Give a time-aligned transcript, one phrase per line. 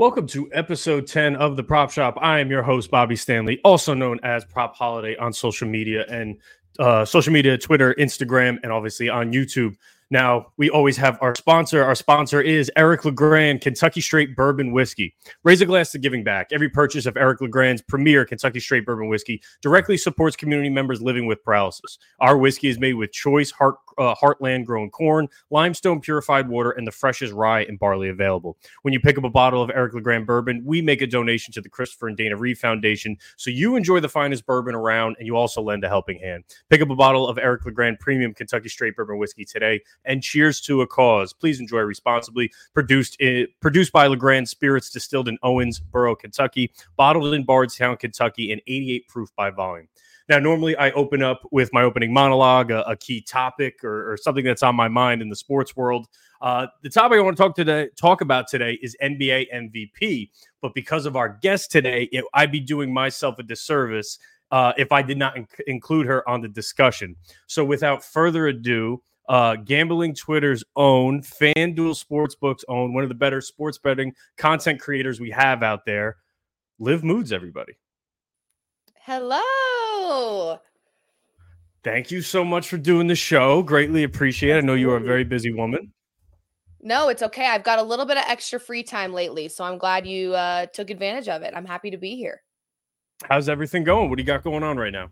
[0.00, 2.16] Welcome to episode 10 of the Prop Shop.
[2.22, 6.38] I am your host, Bobby Stanley, also known as Prop Holiday on social media and
[6.78, 9.76] uh, social media, Twitter, Instagram, and obviously on YouTube.
[10.10, 11.84] Now, we always have our sponsor.
[11.84, 15.14] Our sponsor is Eric LeGrand, Kentucky Straight Bourbon Whiskey.
[15.44, 16.48] Raise a glass to giving back.
[16.50, 21.26] Every purchase of Eric LeGrand's premier Kentucky Straight Bourbon Whiskey directly supports community members living
[21.26, 21.98] with paralysis.
[22.20, 26.86] Our whiskey is made with choice heart, uh, heartland grown corn, limestone purified water, and
[26.86, 28.56] the freshest rye and barley available.
[28.82, 31.60] When you pick up a bottle of Eric LeGrand bourbon, we make a donation to
[31.60, 35.36] the Christopher and Dana Reeve Foundation so you enjoy the finest bourbon around and you
[35.36, 36.44] also lend a helping hand.
[36.70, 40.60] Pick up a bottle of Eric LeGrand premium Kentucky Straight Bourbon Whiskey today and cheers
[40.62, 41.32] to a cause.
[41.32, 42.50] Please enjoy responsibly.
[42.74, 48.60] Produced in, produced by LeGrand Spirits, distilled in Owensboro, Kentucky, bottled in Bardstown, Kentucky, and
[48.66, 49.88] 88 proof by volume.
[50.30, 54.16] Now, normally I open up with my opening monologue, a, a key topic or, or,
[54.16, 56.06] something that's on my mind in the sports world.
[56.40, 60.30] Uh, the topic I want to talk today, talk about today is NBA MVP.
[60.62, 64.20] But because of our guest today, it, I'd be doing myself a disservice
[64.52, 67.16] uh, if I did not inc- include her on the discussion.
[67.48, 73.40] So, without further ado, uh, gambling Twitter's own FanDuel Sportsbook's own one of the better
[73.40, 76.18] sports betting content creators we have out there.
[76.80, 77.72] LivMoods, everybody.
[78.94, 79.79] Hello.
[81.82, 83.62] Thank you so much for doing the show.
[83.62, 84.58] Greatly appreciate it.
[84.58, 85.92] I know you are a very busy woman.
[86.82, 87.46] No, it's okay.
[87.46, 90.66] I've got a little bit of extra free time lately, so I'm glad you uh,
[90.66, 91.52] took advantage of it.
[91.54, 92.42] I'm happy to be here.
[93.24, 94.08] How's everything going?
[94.08, 95.10] What do you got going on right now?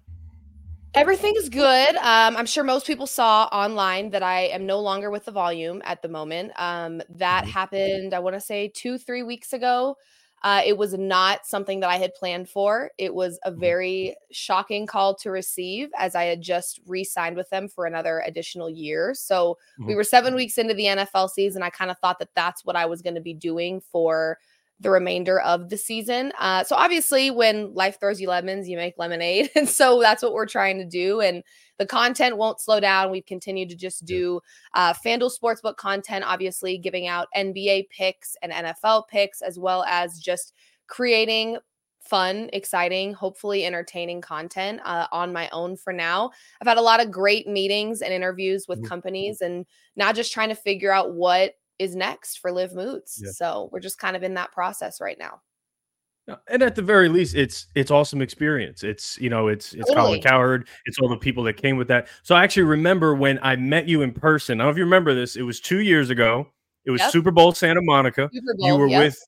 [0.95, 1.97] Everything's good.
[1.97, 5.83] Um, I'm sure most people saw online that I am no longer with the volume
[5.85, 6.53] at the moment.
[6.57, 7.51] Um, that mm-hmm.
[7.51, 9.97] happened, I want to say, two, three weeks ago.
[10.43, 12.91] Uh, it was not something that I had planned for.
[12.97, 13.61] It was a mm-hmm.
[13.61, 18.23] very shocking call to receive as I had just re signed with them for another
[18.25, 19.15] additional year.
[19.15, 19.87] So mm-hmm.
[19.87, 21.63] we were seven weeks into the NFL season.
[21.63, 24.39] I kind of thought that that's what I was going to be doing for
[24.81, 26.33] the remainder of the season.
[26.39, 30.33] Uh, so obviously, when life throws you lemons, you make lemonade, and so that's what
[30.33, 31.21] we're trying to do.
[31.21, 31.43] And
[31.79, 33.11] the content won't slow down.
[33.11, 34.41] We've continued to just do
[34.75, 40.19] uh, FanDuel Sportsbook content, obviously giving out NBA picks and NFL picks, as well as
[40.19, 40.55] just
[40.89, 41.59] creating
[42.01, 46.31] fun, exciting, hopefully entertaining content uh, on my own for now.
[46.61, 48.89] I've had a lot of great meetings and interviews with mm-hmm.
[48.89, 53.21] companies, and now just trying to figure out what is next for LivMoods.
[53.23, 53.31] Yeah.
[53.33, 55.41] So we're just kind of in that process right now.
[56.29, 58.83] Uh, and at the very least, it's it's awesome experience.
[58.83, 60.21] It's you know, it's it's totally.
[60.21, 62.09] Colin Cowherd, it's all the people that came with that.
[62.23, 64.61] So I actually remember when I met you in person.
[64.61, 65.37] I don't know if you remember this.
[65.37, 66.47] It was two years ago.
[66.85, 67.11] It was yep.
[67.11, 68.31] Super Bowl Santa Monica.
[68.33, 69.19] Bowl, you were with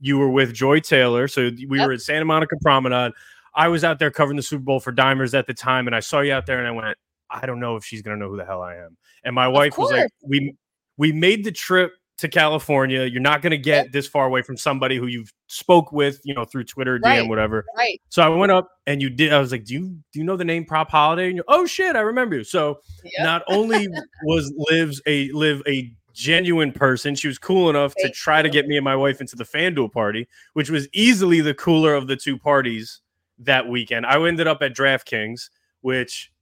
[0.00, 1.26] you were with Joy Taylor.
[1.26, 1.88] So we yep.
[1.88, 3.12] were at Santa Monica Promenade.
[3.54, 6.00] I was out there covering the Super Bowl for Dimers at the time, and I
[6.00, 6.96] saw you out there, and I went,
[7.30, 8.96] I don't know if she's gonna know who the hell I am.
[9.24, 10.54] And my wife was like, we
[10.98, 13.04] we made the trip to California.
[13.04, 13.92] You're not going to get yep.
[13.92, 17.28] this far away from somebody who you've spoke with, you know, through Twitter, DM, right.
[17.28, 17.64] whatever.
[17.76, 18.00] Right.
[18.08, 19.32] So I went up and you did.
[19.32, 21.64] I was like, "Do you do you know the name Prop Holiday?" And you're, "Oh
[21.64, 23.12] shit, I remember you." So yep.
[23.20, 23.88] not only
[24.24, 28.42] was Liv's a Liv a genuine person, she was cool enough Thank to try you.
[28.42, 31.94] to get me and my wife into the FanDuel party, which was easily the cooler
[31.94, 33.00] of the two parties
[33.38, 34.04] that weekend.
[34.04, 35.50] I ended up at DraftKings,
[35.82, 36.32] which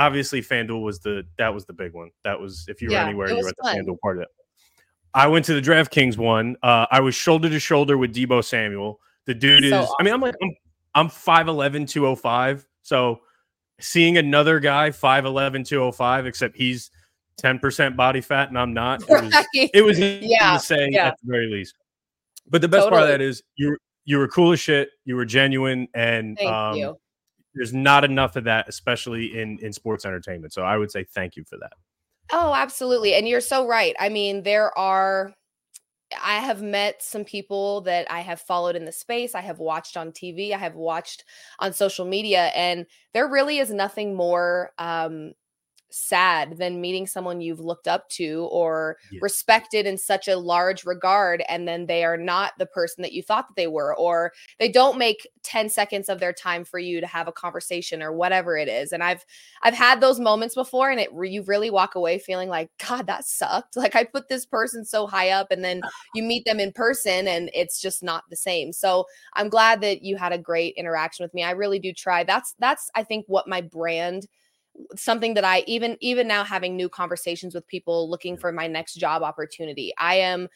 [0.00, 2.10] obviously FanDuel was the that was the big one.
[2.24, 3.76] That was if you yeah, were anywhere, you were at the fun.
[3.76, 4.28] FanDuel part of it.
[5.12, 6.56] I went to the DraftKings one.
[6.62, 9.00] Uh, I was shoulder to shoulder with Deebo Samuel.
[9.26, 9.94] The dude is, awesome.
[9.98, 10.54] I mean, I'm like, I'm,
[10.94, 12.66] I'm 5'11, 205.
[12.82, 13.20] So
[13.80, 16.92] seeing another guy 5'11, 205, except he's
[17.42, 21.08] 10% body fat and I'm not, it was, it was yeah, to say yeah.
[21.08, 21.74] at the very least.
[22.48, 23.00] But the best totally.
[23.00, 24.90] part of that is you you were cool as shit.
[25.04, 26.96] You were genuine, and Thank um, you
[27.54, 30.52] there's not enough of that, especially in in sports entertainment.
[30.52, 31.72] So I would say thank you for that.
[32.32, 33.14] Oh, absolutely.
[33.14, 33.96] And you're so right.
[33.98, 35.34] I mean, there are
[36.22, 39.34] I have met some people that I have followed in the space.
[39.34, 40.52] I have watched on TV.
[40.52, 41.24] I have watched
[41.60, 45.32] on social media, and there really is nothing more um,
[45.90, 51.42] sad than meeting someone you've looked up to or respected in such a large regard
[51.48, 54.68] and then they are not the person that you thought that they were or they
[54.68, 58.56] don't make 10 seconds of their time for you to have a conversation or whatever
[58.56, 58.92] it is.
[58.92, 59.24] And i've
[59.62, 63.24] i've had those moments before and it you really walk away feeling like god that
[63.24, 63.76] sucked.
[63.80, 65.80] Like i put this person so high up and then
[66.14, 68.72] you meet them in person and it's just not the same.
[68.72, 71.42] So i'm glad that you had a great interaction with me.
[71.42, 72.24] I really do try.
[72.24, 74.26] That's that's i think what my brand
[74.96, 78.94] something that I even even now having new conversations with people looking for my next
[78.94, 79.92] job opportunity.
[79.98, 80.48] I am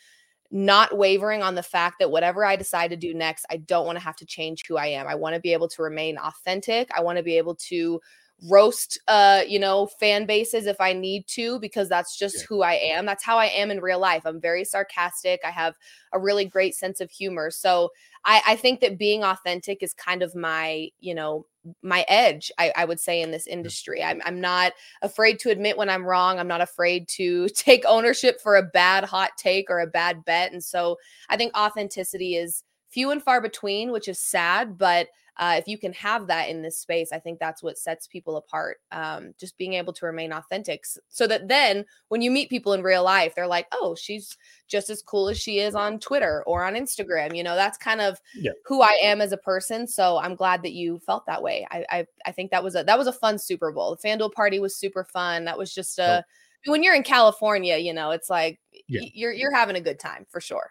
[0.50, 3.96] not wavering on the fact that whatever I decide to do next, I don't want
[3.98, 5.08] to have to change who I am.
[5.08, 6.90] I want to be able to remain authentic.
[6.94, 8.00] I want to be able to
[8.42, 12.44] roast uh you know fan bases if i need to because that's just yeah.
[12.48, 13.06] who i am.
[13.06, 14.22] That's how i am in real life.
[14.26, 15.40] I'm very sarcastic.
[15.44, 15.74] I have
[16.12, 17.50] a really great sense of humor.
[17.50, 17.90] So
[18.24, 21.46] i i think that being authentic is kind of my you know
[21.82, 24.02] my edge I, I would say in this industry.
[24.02, 26.38] I'm, I'm not afraid to admit when i'm wrong.
[26.38, 30.52] I'm not afraid to take ownership for a bad hot take or a bad bet.
[30.52, 30.98] And so
[31.30, 35.76] i think authenticity is few and far between which is sad but uh, if you
[35.76, 38.78] can have that in this space, I think that's what sets people apart.
[38.92, 42.82] Um, just being able to remain authentic, so that then when you meet people in
[42.82, 44.36] real life, they're like, "Oh, she's
[44.68, 48.00] just as cool as she is on Twitter or on Instagram." You know, that's kind
[48.00, 48.52] of yeah.
[48.64, 49.88] who I am as a person.
[49.88, 51.66] So I'm glad that you felt that way.
[51.70, 53.96] I, I I think that was a that was a fun Super Bowl.
[53.96, 55.44] The FanDuel party was super fun.
[55.46, 56.24] That was just a
[56.66, 56.70] oh.
[56.70, 59.00] when you're in California, you know, it's like yeah.
[59.12, 60.70] you're you're having a good time for sure.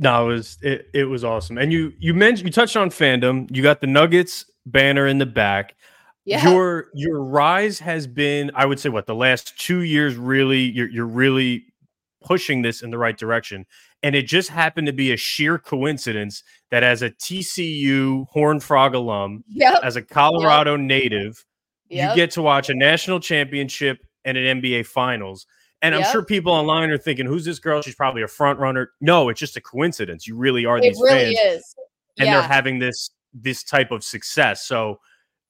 [0.00, 1.58] No, it was it, it was awesome.
[1.58, 3.54] And you you mentioned you touched on fandom.
[3.54, 5.76] You got the Nuggets banner in the back.
[6.24, 6.48] Yeah.
[6.48, 10.88] Your your rise has been, I would say, what the last two years really you're
[10.88, 11.66] you're really
[12.24, 13.66] pushing this in the right direction.
[14.02, 18.94] And it just happened to be a sheer coincidence that as a TCU Horn Frog
[18.94, 19.80] alum, yep.
[19.82, 20.80] as a Colorado yep.
[20.80, 21.44] native,
[21.90, 22.10] yep.
[22.10, 25.46] you get to watch a national championship and an NBA finals.
[25.82, 26.04] And yep.
[26.04, 27.80] I'm sure people online are thinking, "Who's this girl?
[27.80, 30.26] She's probably a front runner." No, it's just a coincidence.
[30.26, 31.74] You really are it these really fans, is.
[32.18, 32.40] and yeah.
[32.40, 34.66] they're having this this type of success.
[34.66, 35.00] So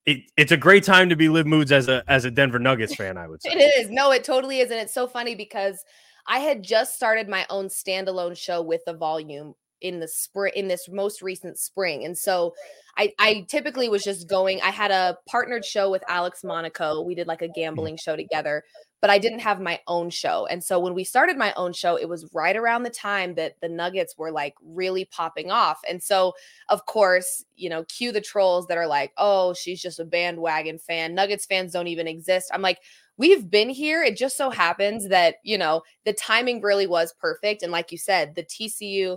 [0.07, 3.19] it, it's a great time to be LivMoods as a as a Denver Nuggets fan.
[3.19, 3.91] I would say it is.
[3.91, 5.83] No, it totally is, and it's so funny because
[6.27, 10.69] I had just started my own standalone show with the volume in the spring in
[10.69, 12.55] this most recent spring and so
[12.97, 17.15] I, I typically was just going i had a partnered show with alex monaco we
[17.15, 17.55] did like a mm.
[17.55, 18.63] gambling show together
[19.01, 20.47] but I didn't have my own show.
[20.47, 23.55] And so when we started my own show, it was right around the time that
[23.61, 25.81] the Nuggets were like really popping off.
[25.89, 26.35] And so,
[26.69, 30.79] of course, you know, cue the trolls that are like, oh, she's just a bandwagon
[30.79, 31.15] fan.
[31.15, 32.51] Nuggets fans don't even exist.
[32.53, 32.81] I'm like,
[33.17, 34.03] we've been here.
[34.03, 37.63] It just so happens that, you know, the timing really was perfect.
[37.63, 39.17] And like you said, the TCU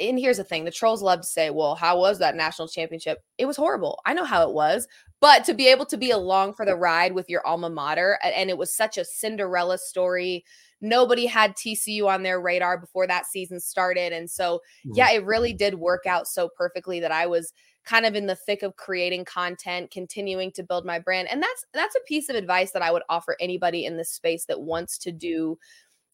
[0.00, 3.18] and here's the thing the trolls love to say, well, how was that national championship?
[3.38, 4.00] It was horrible.
[4.06, 4.86] I know how it was.
[5.20, 8.50] But to be able to be along for the ride with your alma mater, and
[8.50, 10.44] it was such a Cinderella story.
[10.80, 14.12] Nobody had TCU on their radar before that season started.
[14.12, 15.16] And so, yeah, mm-hmm.
[15.16, 17.52] it really did work out so perfectly that I was
[17.84, 21.64] kind of in the thick of creating content continuing to build my brand and that's
[21.74, 24.98] that's a piece of advice that i would offer anybody in this space that wants
[24.98, 25.58] to do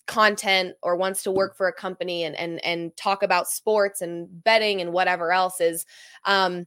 [0.09, 4.27] content or wants to work for a company and and and talk about sports and
[4.43, 5.87] betting and whatever else is
[6.25, 6.67] um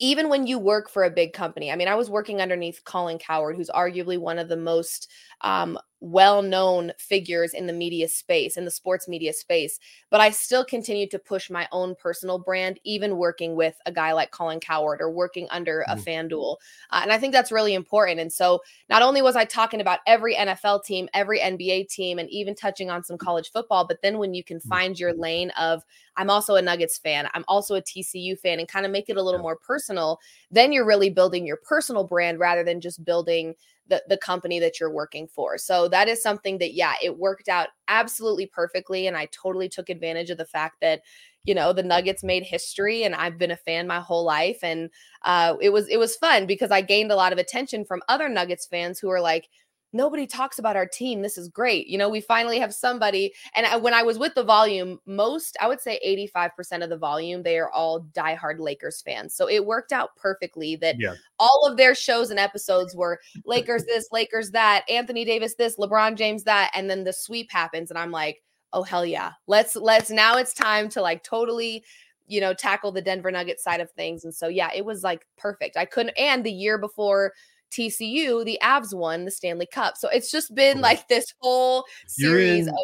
[0.00, 3.18] even when you work for a big company, I mean, I was working underneath Colin
[3.18, 5.10] Cowherd, who's arguably one of the most
[5.40, 9.80] um, well-known figures in the media space in the sports media space
[10.10, 14.12] but i still continue to push my own personal brand even working with a guy
[14.12, 16.04] like colin Cowherd or working under a mm.
[16.04, 16.56] fanduel
[16.90, 19.98] uh, and i think that's really important and so not only was i talking about
[20.06, 24.18] every nfl team every nba team and even touching on some college football but then
[24.18, 24.68] when you can mm.
[24.68, 25.82] find your lane of
[26.16, 29.16] i'm also a nuggets fan i'm also a tcu fan and kind of make it
[29.16, 30.20] a little more personal
[30.50, 33.54] then you're really building your personal brand rather than just building
[33.88, 35.58] the, the company that you're working for.
[35.58, 39.06] So that is something that, yeah, it worked out absolutely perfectly.
[39.06, 41.00] And I totally took advantage of the fact that,
[41.44, 44.58] you know, the Nuggets made history and I've been a fan my whole life.
[44.62, 44.90] And
[45.24, 48.28] uh, it was, it was fun because I gained a lot of attention from other
[48.28, 49.48] Nuggets fans who are like,
[49.92, 51.22] nobody talks about our team.
[51.22, 51.86] This is great.
[51.86, 53.32] You know, we finally have somebody.
[53.54, 55.98] And I, when I was with the volume, most, I would say
[56.36, 59.34] 85% of the volume, they are all diehard Lakers fans.
[59.34, 61.14] So it worked out perfectly that yeah.
[61.38, 66.16] all of their shows and episodes were Lakers this, Lakers that, Anthony Davis this, LeBron
[66.16, 66.70] James that.
[66.74, 67.90] And then the sweep happens.
[67.90, 68.42] And I'm like,
[68.72, 69.32] oh, hell yeah.
[69.46, 71.84] Let's, let's, now it's time to like totally
[72.30, 74.22] you know, tackle the Denver Nuggets side of things.
[74.22, 75.78] And so, yeah, it was like perfect.
[75.78, 77.32] I couldn't, and the year before
[77.70, 79.96] TCU, the Avs won the Stanley Cup.
[79.96, 82.78] So it's just been like this whole series in- of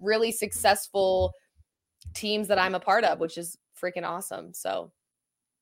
[0.00, 1.32] really successful
[2.14, 4.52] teams that I'm a part of, which is freaking awesome.
[4.52, 4.92] So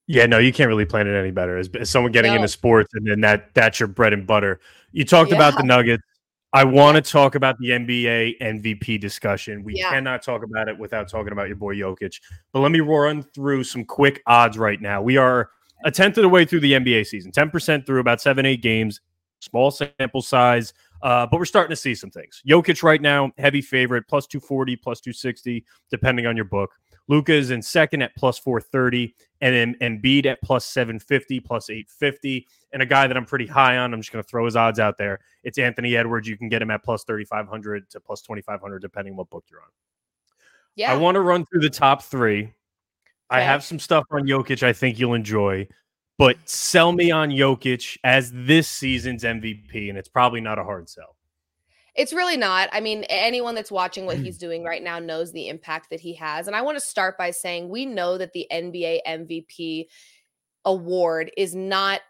[0.09, 1.59] yeah, no, you can't really plan it any better.
[1.59, 2.37] As, as someone getting no.
[2.37, 4.61] into sports, and then that that's your bread and butter.
[4.93, 5.37] You talked yeah.
[5.37, 6.03] about the Nuggets.
[6.53, 9.65] I want to talk about the NBA MVP discussion.
[9.65, 9.91] We yeah.
[9.91, 12.21] cannot talk about it without talking about your boy Jokic.
[12.53, 15.03] But let me run through some quick odds right now.
[15.03, 15.51] We are
[15.87, 19.01] a tenth of the way through the NBA season, 10% through about seven, eight games,
[19.39, 20.75] small sample size.
[21.01, 22.43] Uh, but we're starting to see some things.
[22.47, 26.73] Jokic right now, heavy favorite, plus 240, plus 260, depending on your book.
[27.07, 32.49] Luka is in second at plus 430, and then Embiid at plus 750, plus 850.
[32.73, 34.81] And a guy that I'm pretty high on, I'm just going to throw his odds
[34.81, 35.21] out there.
[35.45, 36.27] It's Anthony Edwards.
[36.27, 39.69] You can get him at plus 3,500 to plus 2,500, depending what book you're on.
[40.75, 40.93] Yeah.
[40.93, 42.53] I want to run through the top three
[43.31, 45.69] I have some stuff on Jokic I think you'll enjoy.
[46.19, 50.89] but sell me on Jokic as this season's MVP, and it's probably not a hard
[50.89, 51.17] sell.
[51.95, 52.69] It's really not.
[52.73, 54.25] I mean, anyone that's watching what mm.
[54.25, 56.47] he's doing right now knows the impact that he has.
[56.47, 59.87] And I want to start by saying we know that the NBA MVP
[60.65, 62.01] award is not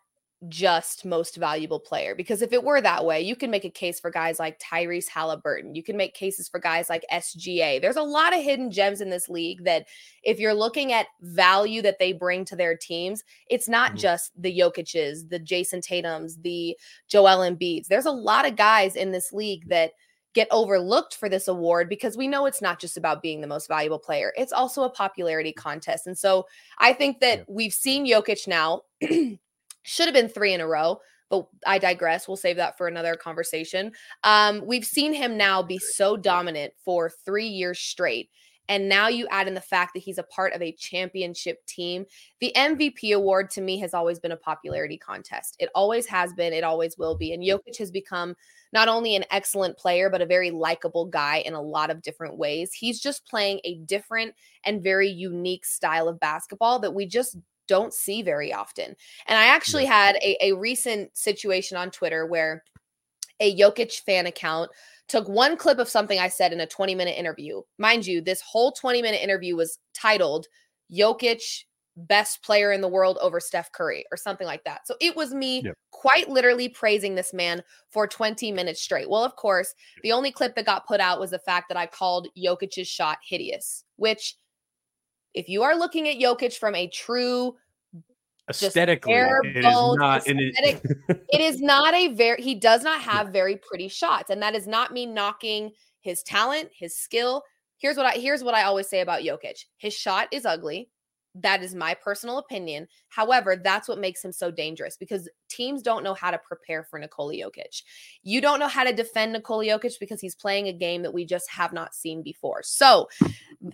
[0.49, 3.99] just most valuable player because if it were that way, you can make a case
[3.99, 5.75] for guys like Tyrese Halliburton.
[5.75, 7.81] You can make cases for guys like SGA.
[7.81, 9.87] There's a lot of hidden gems in this league that
[10.23, 13.99] if you're looking at value that they bring to their teams, it's not mm-hmm.
[13.99, 16.77] just the Jokic's, the Jayson Tatum's, the
[17.09, 17.89] Joel Embiid's.
[17.89, 19.93] There's a lot of guys in this league that
[20.35, 23.69] get overlooked for this award because we know it's not just about being the most
[23.69, 24.35] valuable player.
[24.37, 26.07] It's also a popularity contest.
[26.07, 26.47] And so
[26.79, 27.45] I think that yeah.
[27.49, 28.83] we've seen Jokic now
[29.87, 31.01] should have been three in a row,
[31.31, 32.29] but I digress.
[32.29, 33.93] We'll save that for another conversation.
[34.25, 38.31] Um, we've seen him now be so dominant for three years straight.
[38.69, 42.05] And now you add in the fact that he's a part of a championship team.
[42.41, 45.57] The MVP award to me has always been a popularity contest.
[45.61, 47.33] It always has been, it always will be.
[47.33, 48.35] And Jokic has become
[48.73, 52.37] not only an excellent player, but a very likable guy in a lot of different
[52.37, 52.73] ways.
[52.73, 57.37] He's just playing a different and very unique style of basketball that we just
[57.69, 58.97] don't see very often.
[59.27, 62.65] And I actually had a, a recent situation on Twitter where
[63.41, 64.71] a Jokic fan account
[65.09, 67.63] took one clip of something I said in a 20 minute interview.
[67.79, 70.47] Mind you, this whole 20 minute interview was titled
[70.93, 71.65] Jokic
[71.97, 74.87] best player in the world over Steph Curry or something like that.
[74.87, 75.75] So it was me yep.
[75.91, 79.09] quite literally praising this man for 20 minutes straight.
[79.09, 81.87] Well, of course, the only clip that got put out was the fact that I
[81.87, 84.37] called Jokic's shot hideous, which
[85.37, 87.55] if you are looking at Jokic from a true
[88.49, 93.57] aesthetically it is not aesthetic, it is not a very he does not have very
[93.57, 97.43] pretty shots and that is not me knocking his talent his skill.
[97.79, 100.89] Here's what i here's what i always say about Jokic his shot is ugly
[101.43, 102.89] that is my personal opinion.
[103.09, 106.99] However, that's what makes him so dangerous because teams don't know how to prepare for
[106.99, 107.83] Nikola Jokic.
[108.23, 111.25] You don't know how to defend Nikola Jokic because he's playing a game that we
[111.25, 112.63] just have not seen before.
[112.63, 113.09] So,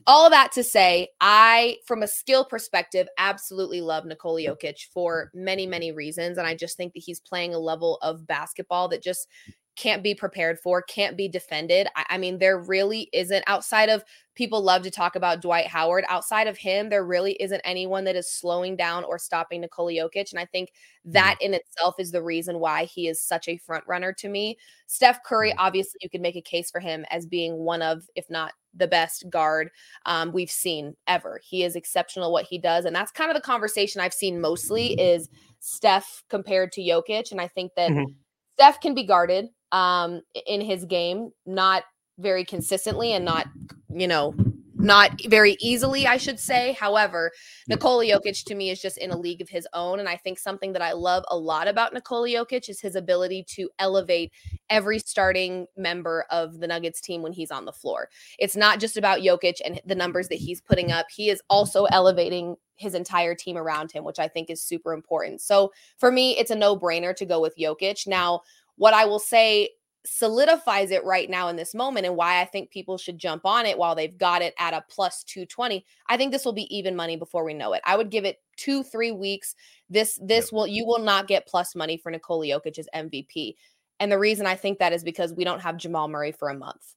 [0.06, 5.66] all that to say, I, from a skill perspective, absolutely love Nikola Jokic for many,
[5.66, 6.38] many reasons.
[6.38, 9.28] And I just think that he's playing a level of basketball that just
[9.76, 11.88] can't be prepared for, can't be defended.
[11.96, 16.04] I, I, mean, there really isn't outside of people love to talk about Dwight Howard.
[16.08, 20.30] Outside of him, there really isn't anyone that is slowing down or stopping Nikola Jokic.
[20.30, 21.12] And I think mm-hmm.
[21.12, 24.58] that in itself is the reason why he is such a front runner to me.
[24.86, 25.60] Steph Curry, mm-hmm.
[25.60, 28.88] obviously, you could make a case for him as being one of, if not the
[28.88, 29.70] best guard
[30.06, 31.40] um, we've seen ever.
[31.42, 32.84] He is exceptional what he does.
[32.84, 35.28] And that's kind of the conversation I've seen mostly is
[35.60, 37.32] Steph compared to Jokic.
[37.32, 38.12] And I think that mm-hmm.
[38.54, 41.84] Steph can be guarded um, in his game, not
[42.18, 43.46] very consistently and not,
[43.88, 44.34] you know,
[44.82, 46.72] not very easily, I should say.
[46.72, 47.68] However, mm.
[47.68, 50.00] Nikola Jokic to me is just in a league of his own.
[50.00, 53.44] And I think something that I love a lot about Nikola Jokic is his ability
[53.50, 54.32] to elevate
[54.68, 58.08] every starting member of the Nuggets team when he's on the floor.
[58.38, 61.84] It's not just about Jokic and the numbers that he's putting up, he is also
[61.86, 65.40] elevating his entire team around him, which I think is super important.
[65.40, 68.06] So for me, it's a no brainer to go with Jokic.
[68.06, 68.40] Now,
[68.76, 69.70] what I will say
[70.04, 73.66] solidifies it right now in this moment and why I think people should jump on
[73.66, 75.84] it while they've got it at a plus 220.
[76.08, 77.82] I think this will be even money before we know it.
[77.84, 79.54] I would give it 2-3 weeks.
[79.88, 80.52] This this yep.
[80.52, 83.54] will you will not get plus money for Nikola Jokic's MVP.
[84.00, 86.58] And the reason I think that is because we don't have Jamal Murray for a
[86.58, 86.94] month.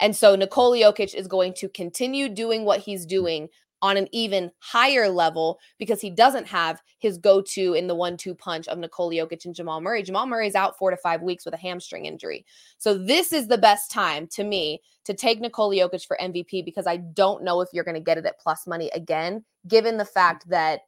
[0.00, 3.48] And so Nikola Jokic is going to continue doing what he's doing
[3.82, 8.66] on an even higher level because he doesn't have his go-to in the one-two punch
[8.68, 10.02] of Nikola Jokic and Jamal Murray.
[10.02, 12.46] Jamal Murray is out four to five weeks with a hamstring injury.
[12.78, 16.86] So this is the best time to me to take Nikola Jokic for MVP because
[16.86, 20.04] I don't know if you're going to get it at plus money again, given the
[20.04, 20.80] fact that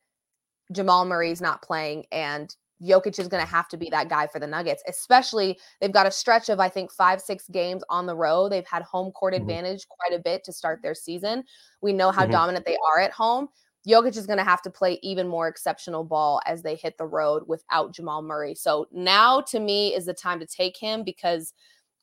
[0.72, 4.26] Jamal Murray is not playing and Jokic is going to have to be that guy
[4.26, 8.06] for the Nuggets, especially they've got a stretch of, I think, five, six games on
[8.06, 8.52] the road.
[8.52, 9.42] They've had home court mm-hmm.
[9.42, 11.44] advantage quite a bit to start their season.
[11.80, 12.32] We know how mm-hmm.
[12.32, 13.48] dominant they are at home.
[13.86, 17.06] Jokic is going to have to play even more exceptional ball as they hit the
[17.06, 18.54] road without Jamal Murray.
[18.54, 21.54] So now to me is the time to take him because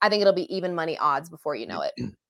[0.01, 1.93] I think it'll be even money odds before you know it.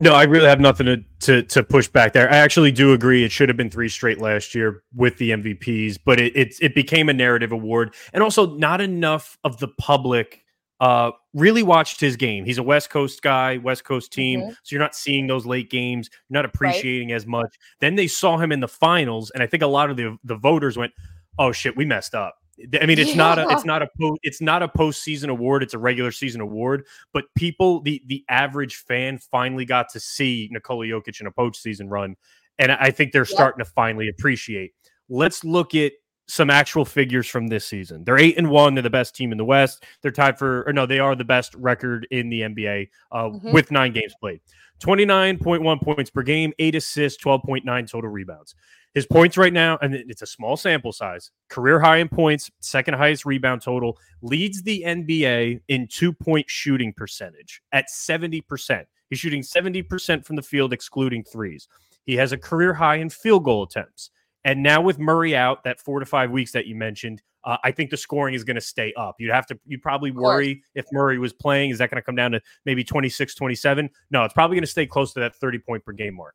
[0.00, 2.30] No, I really have nothing to, to, to push back there.
[2.30, 3.24] I actually do agree.
[3.24, 6.74] It should have been three straight last year with the MVPs, but it it, it
[6.74, 10.44] became a narrative award, and also not enough of the public
[10.80, 12.44] uh, really watched his game.
[12.44, 14.50] He's a West Coast guy, West Coast team, mm-hmm.
[14.50, 17.16] so you're not seeing those late games, you're not appreciating right.
[17.16, 17.56] as much.
[17.80, 20.36] Then they saw him in the finals, and I think a lot of the the
[20.36, 20.92] voters went,
[21.38, 22.36] "Oh shit, we messed up."
[22.80, 23.16] I mean, it's yeah.
[23.16, 25.62] not a it's not a po- it's not a postseason award.
[25.62, 26.86] It's a regular season award.
[27.12, 31.88] But people, the the average fan, finally got to see Nikola Jokic in a postseason
[31.88, 32.16] run,
[32.58, 34.72] and I think they're starting to finally appreciate.
[35.08, 35.92] Let's look at
[36.28, 38.04] some actual figures from this season.
[38.04, 38.74] They're eight and one.
[38.74, 39.84] They're the best team in the West.
[40.02, 43.52] They're tied for, or no, they are the best record in the NBA uh, mm-hmm.
[43.52, 44.40] with nine games played.
[44.80, 48.54] 29.1 points per game, eight assists, 12.9 total rebounds.
[48.94, 52.94] His points right now, and it's a small sample size, career high in points, second
[52.94, 58.84] highest rebound total, leads the NBA in two point shooting percentage at 70%.
[59.10, 61.68] He's shooting 70% from the field, excluding threes.
[62.04, 64.10] He has a career high in field goal attempts.
[64.48, 67.70] And now with Murray out, that four to five weeks that you mentioned, uh, I
[67.70, 69.16] think the scoring is going to stay up.
[69.18, 71.68] You'd have to, you'd probably worry if Murray was playing.
[71.68, 73.90] Is that going to come down to maybe 26, 27?
[74.10, 76.34] No, it's probably going to stay close to that 30 point per game mark.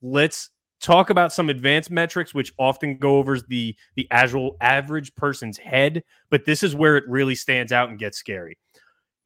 [0.00, 5.58] Let's talk about some advanced metrics, which often go over the the actual average person's
[5.58, 8.56] head, but this is where it really stands out and gets scary.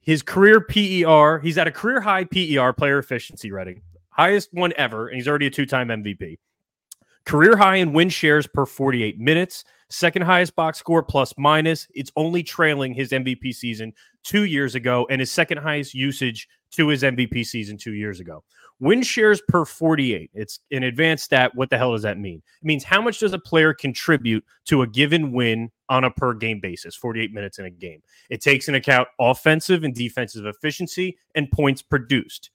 [0.00, 5.08] His career PER, he's at a career high PER player efficiency rating, highest one ever,
[5.08, 6.38] and he's already a two time MVP.
[7.26, 11.88] Career high in win shares per 48 minutes, second highest box score plus minus.
[11.94, 16.88] It's only trailing his MVP season two years ago and his second highest usage to
[16.88, 18.44] his MVP season two years ago.
[18.80, 20.30] Win shares per 48.
[20.34, 21.52] It's an advanced stat.
[21.54, 22.42] What the hell does that mean?
[22.60, 26.34] It means how much does a player contribute to a given win on a per
[26.34, 28.02] game basis, 48 minutes in a game.
[28.30, 32.50] It takes into account offensive and defensive efficiency and points produced.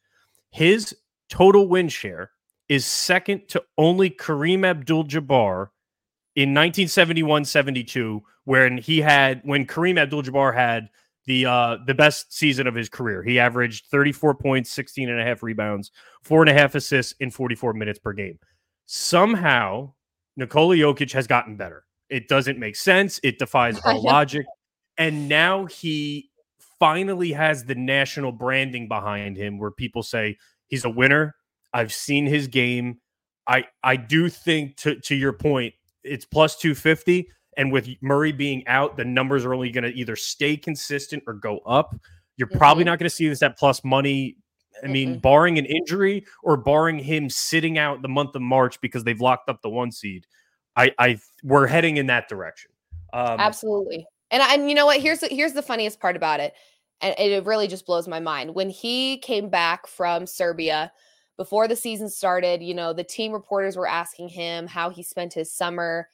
[0.51, 0.95] His
[1.29, 2.31] total win share
[2.69, 5.69] is second to only Kareem Abdul Jabbar
[6.35, 10.89] in 1971 72, when he had, when Kareem Abdul Jabbar had
[11.25, 13.21] the uh the best season of his career.
[13.21, 15.91] He averaged 34 points, 16 and a half rebounds,
[16.23, 18.39] four and a half assists in 44 minutes per game.
[18.85, 19.93] Somehow,
[20.37, 21.85] Nikola Jokic has gotten better.
[22.09, 23.19] It doesn't make sense.
[23.21, 24.45] It defies all logic.
[24.97, 26.31] And now he
[26.79, 31.35] finally has the national branding behind him where people say he's a winner.
[31.73, 32.99] I've seen his game.
[33.47, 37.29] I I do think to to your point, it's plus 250.
[37.57, 41.33] And with Murray being out, the numbers are only going to either stay consistent or
[41.33, 41.93] go up.
[42.37, 42.57] You're mm-hmm.
[42.57, 44.37] probably not going to see this at plus money.
[44.81, 45.19] I mean, mm-hmm.
[45.19, 49.49] barring an injury or barring him sitting out the month of March because they've locked
[49.49, 50.25] up the one seed,
[50.75, 52.71] I, I we're heading in that direction.
[53.11, 54.05] Um, Absolutely.
[54.31, 54.99] And and you know what?
[55.01, 56.53] Here's the, here's the funniest part about it,
[57.01, 58.55] and it really just blows my mind.
[58.55, 60.91] When he came back from Serbia
[61.39, 65.33] before the season started, you know, the team reporters were asking him how he spent
[65.33, 66.09] his summer.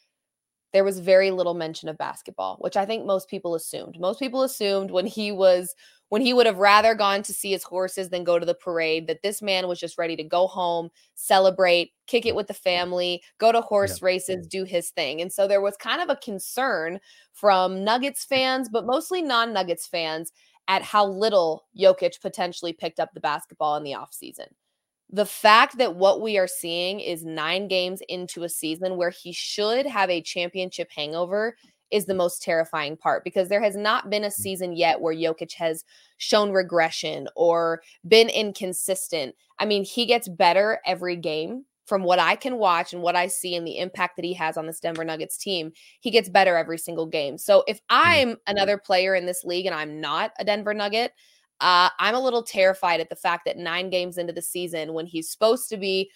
[0.72, 4.00] There was very little mention of basketball, which I think most people assumed.
[4.00, 5.74] Most people assumed when he was
[6.10, 9.08] when he would have rather gone to see his horses than go to the parade,
[9.08, 13.24] that this man was just ready to go home, celebrate, kick it with the family,
[13.40, 14.06] go to horse yeah.
[14.06, 15.22] races, do his thing.
[15.22, 17.00] And so there was kind of a concern
[17.34, 20.32] from Nuggets fans, but mostly non Nuggets fans,
[20.68, 24.50] at how little Jokic potentially picked up the basketball in the offseason.
[25.16, 29.32] The fact that what we are seeing is nine games into a season where he
[29.32, 31.56] should have a championship hangover
[31.90, 34.34] is the most terrifying part because there has not been a mm.
[34.34, 35.86] season yet where Jokic has
[36.18, 39.36] shown regression or been inconsistent.
[39.58, 43.28] I mean, he gets better every game from what I can watch and what I
[43.28, 45.72] see and the impact that he has on this Denver Nuggets team.
[46.02, 47.38] He gets better every single game.
[47.38, 47.84] So if mm.
[47.92, 51.14] I'm another player in this league and I'm not a Denver Nugget,
[51.62, 55.06] uh, I'm a little terrified at the fact that nine games into the season, when
[55.06, 56.12] he's supposed to be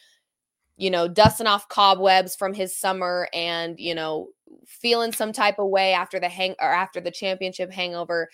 [0.79, 4.29] you know, dusting off cobwebs from his summer and, you know,
[4.65, 8.29] feeling some type of way after the hang or after the championship hangover.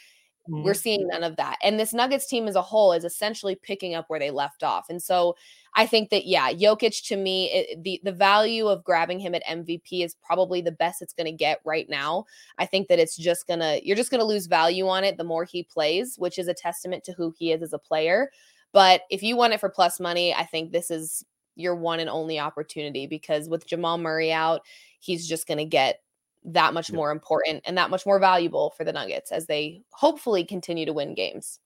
[0.47, 0.63] Mm-hmm.
[0.63, 1.57] We're seeing none of that.
[1.63, 4.85] And this Nuggets team as a whole is essentially picking up where they left off.
[4.89, 5.35] And so
[5.75, 9.45] I think that, yeah, Jokic to me, it, the, the value of grabbing him at
[9.45, 12.25] MVP is probably the best it's going to get right now.
[12.57, 15.17] I think that it's just going to, you're just going to lose value on it
[15.17, 18.31] the more he plays, which is a testament to who he is as a player.
[18.71, 22.09] But if you want it for plus money, I think this is your one and
[22.09, 24.61] only opportunity because with Jamal Murray out,
[24.99, 25.99] he's just going to get
[26.45, 30.45] that much more important and that much more valuable for the Nuggets as they hopefully
[30.45, 31.59] continue to win games.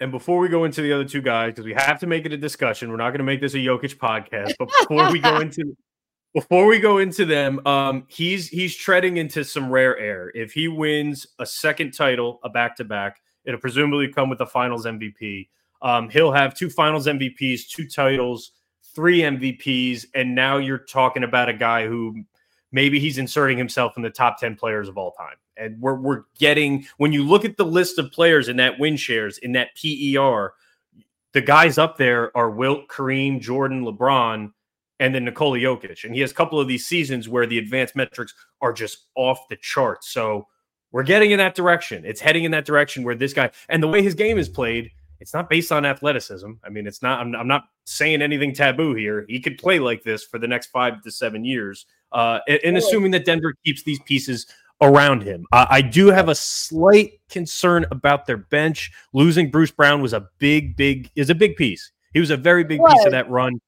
[0.00, 2.32] And before we go into the other two guys, because we have to make it
[2.32, 4.52] a discussion, we're not going to make this a Jokic podcast.
[4.58, 5.76] But before we go into
[6.34, 10.30] before we go into them, um, he's he's treading into some rare air.
[10.34, 14.46] If he wins a second title, a back to back, it'll presumably come with the
[14.46, 15.48] Finals MVP.
[15.80, 18.52] Um, he'll have two Finals MVPs, two titles,
[18.94, 22.24] three MVPs, and now you're talking about a guy who
[22.72, 25.36] maybe he's inserting himself in the top 10 players of all time.
[25.56, 28.96] And we're, we're getting, when you look at the list of players in that win
[28.96, 30.54] shares, in that PER,
[31.32, 34.52] the guys up there are Wilt, Kareem, Jordan, LeBron,
[35.00, 36.04] and then Nikola Jokic.
[36.04, 39.48] And he has a couple of these seasons where the advanced metrics are just off
[39.50, 40.08] the charts.
[40.10, 40.46] So
[40.92, 42.04] we're getting in that direction.
[42.06, 44.90] It's heading in that direction where this guy, and the way his game is played,
[45.20, 46.52] it's not based on athleticism.
[46.64, 49.24] I mean, it's not, I'm, I'm, not saying anything taboo here.
[49.28, 51.86] He could play like this for the next five to seven years.
[52.12, 54.46] uh, and, and assuming that Denver keeps these pieces
[54.80, 55.46] around him.
[55.52, 58.90] Uh, I do have a slight concern about their bench.
[59.12, 61.92] Losing Bruce Brown was a big, big is a big piece.
[62.12, 63.60] He was a very big piece of that run.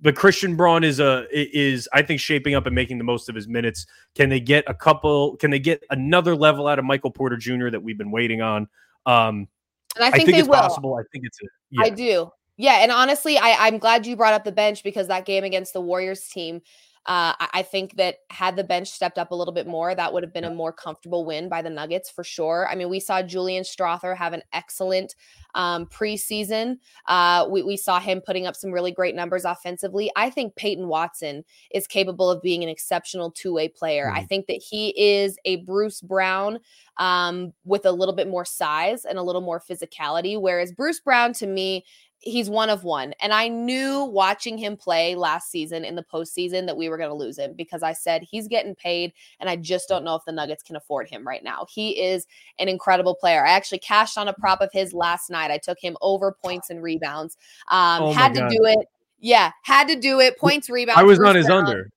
[0.00, 3.34] But Christian Braun is a is I think shaping up and making the most of
[3.34, 3.86] his minutes.
[4.14, 5.36] Can they get a couple?
[5.36, 7.70] Can they get another level out of Michael Porter Jr.
[7.70, 8.68] that we've been waiting on?
[9.06, 9.48] Um,
[9.96, 10.56] and I think, I think it's will.
[10.56, 10.94] possible.
[10.96, 11.82] I think it's a, yeah.
[11.82, 12.30] I do.
[12.58, 15.72] Yeah, and honestly, I, I'm glad you brought up the bench because that game against
[15.72, 16.62] the Warriors team,
[17.06, 20.24] uh, I think that had the bench stepped up a little bit more, that would
[20.24, 22.66] have been a more comfortable win by the Nuggets for sure.
[22.68, 25.14] I mean, we saw Julian Strawther have an excellent
[25.54, 26.78] um, preseason.
[27.06, 30.10] Uh, we, we saw him putting up some really great numbers offensively.
[30.16, 34.06] I think Peyton Watson is capable of being an exceptional two way player.
[34.06, 34.18] Mm-hmm.
[34.18, 36.58] I think that he is a Bruce Brown
[36.98, 41.32] um, with a little bit more size and a little more physicality, whereas Bruce Brown
[41.34, 41.84] to me
[42.20, 43.14] he's one of one.
[43.20, 47.10] And I knew watching him play last season in the postseason that we were going
[47.10, 50.24] to lose him because I said he's getting paid and I just don't know if
[50.26, 51.66] the Nuggets can afford him right now.
[51.68, 52.26] He is
[52.58, 53.44] an incredible player.
[53.46, 55.50] I actually cashed on a prop of his last night.
[55.50, 57.36] I took him over points and rebounds.
[57.70, 58.86] Um, oh had to do it.
[59.18, 60.38] Yeah, had to do it.
[60.38, 61.00] Points, rebounds.
[61.00, 61.90] I was on his under.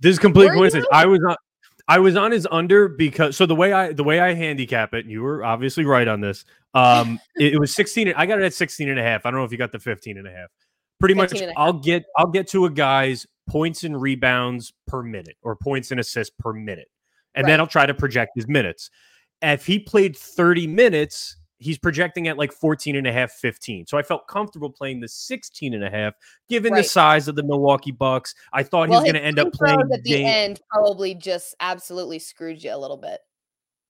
[0.00, 0.86] This is complete were coincidence.
[0.90, 0.98] You?
[0.98, 1.36] I was on
[1.86, 5.04] I was on his under because so the way I the way I handicap it,
[5.04, 6.44] and you were obviously right on this.
[6.72, 8.14] Um, it, it, was 16.
[8.16, 9.26] I got it at 16 and a half.
[9.26, 10.48] I don't know if you got the 15 and a half.
[10.98, 15.56] Pretty much, I'll get I'll get to a guy's points and rebounds per minute or
[15.56, 16.88] points and assists per minute,
[17.34, 17.50] and right.
[17.50, 18.90] then I'll try to project his minutes.
[19.42, 23.96] If he played 30 minutes, he's projecting at like 14 and a half 15 so
[23.96, 26.14] i felt comfortable playing the 16 and a half
[26.48, 26.82] given right.
[26.82, 29.52] the size of the milwaukee bucks i thought well, he was going to end up
[29.52, 30.26] playing at the game.
[30.26, 33.20] end probably just absolutely screwed you a little bit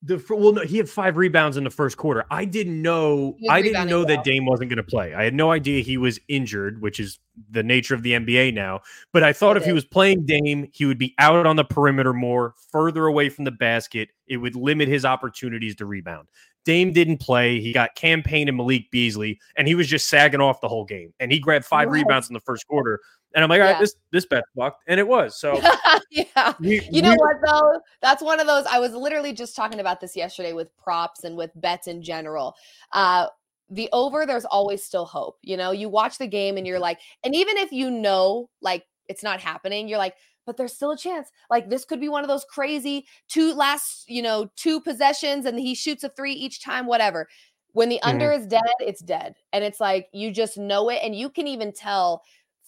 [0.04, 2.26] the well, no, he had five rebounds in the first quarter.
[2.30, 3.36] I didn't know.
[3.48, 5.14] I didn't know that Dame wasn't going to play.
[5.14, 7.18] I had no idea he was injured, which is
[7.50, 8.80] the nature of the NBA now.
[9.12, 9.66] But I thought it if is.
[9.68, 13.44] he was playing Dame, he would be out on the perimeter more, further away from
[13.46, 14.10] the basket.
[14.26, 16.28] It would limit his opportunities to rebound.
[16.64, 17.60] Dame didn't play.
[17.60, 20.84] He got Cam Payne and Malik Beasley, and he was just sagging off the whole
[20.84, 21.12] game.
[21.20, 21.98] And he grabbed five right.
[22.00, 23.00] rebounds in the first quarter.
[23.34, 23.80] And I'm like, all right, yeah.
[23.80, 25.38] this this bet fucked, and it was.
[25.38, 25.60] So
[26.10, 27.80] yeah, we, you know we, what though?
[28.00, 28.64] That's one of those.
[28.66, 32.54] I was literally just talking about this yesterday with props and with bets in general.
[32.92, 33.26] Uh,
[33.70, 35.38] the over, there's always still hope.
[35.42, 38.84] You know, you watch the game and you're like, and even if you know like
[39.08, 40.14] it's not happening, you're like,
[40.46, 41.28] but there's still a chance.
[41.50, 45.58] Like this could be one of those crazy two last, you know, two possessions and
[45.58, 47.28] he shoots a three each time, whatever.
[47.72, 48.10] When the mm-hmm.
[48.10, 49.34] under is dead, it's dead.
[49.52, 51.00] And it's like you just know it.
[51.02, 52.22] And you can even tell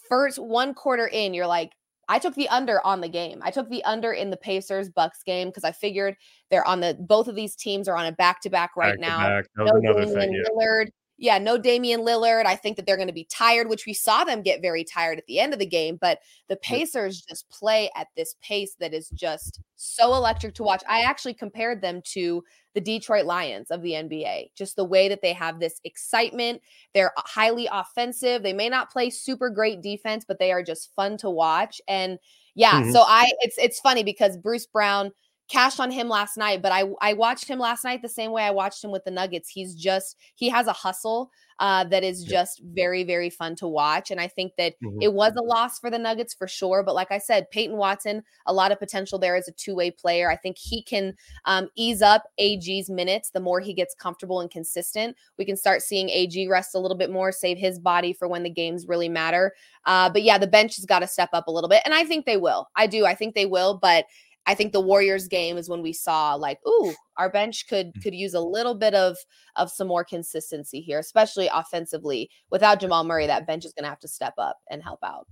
[0.08, 1.72] first one quarter in, you're like,
[2.08, 3.40] I took the under on the game.
[3.42, 6.16] I took the under in the Pacers Bucks game because I figured
[6.50, 9.40] they're on the both of these teams are on a back to back right now.
[9.56, 10.42] No Damian yeah.
[10.52, 12.44] Lillard yeah, no Damian Lillard.
[12.44, 15.18] I think that they're going to be tired, which we saw them get very tired
[15.18, 15.96] at the end of the game.
[16.00, 20.82] But the Pacers just play at this pace that is just so electric to watch.
[20.88, 22.42] I actually compared them to
[22.74, 26.60] the Detroit Lions of the NBA, just the way that they have this excitement.
[26.92, 28.42] They're highly offensive.
[28.42, 31.80] They may not play super great defense, but they are just fun to watch.
[31.88, 32.18] And
[32.54, 32.90] yeah, mm-hmm.
[32.90, 35.12] so I it's it's funny because Bruce Brown
[35.48, 38.42] cashed on him last night, but I I watched him last night the same way
[38.42, 39.48] I watched him with the Nuggets.
[39.48, 44.10] He's just he has a hustle uh, that is just very very fun to watch,
[44.10, 45.00] and I think that mm-hmm.
[45.00, 46.82] it was a loss for the Nuggets for sure.
[46.82, 49.90] But like I said, Peyton Watson, a lot of potential there as a two way
[49.90, 50.30] player.
[50.30, 54.50] I think he can um, ease up AG's minutes the more he gets comfortable and
[54.50, 55.16] consistent.
[55.38, 58.42] We can start seeing AG rest a little bit more, save his body for when
[58.42, 59.54] the games really matter.
[59.84, 62.04] Uh, but yeah, the bench has got to step up a little bit, and I
[62.04, 62.68] think they will.
[62.74, 63.06] I do.
[63.06, 64.06] I think they will, but
[64.46, 68.02] I think the Warriors game is when we saw like, ooh, our bench could mm.
[68.02, 69.16] could use a little bit of
[69.56, 72.30] of some more consistency here, especially offensively.
[72.50, 75.26] Without Jamal Murray, that bench is going to have to step up and help out.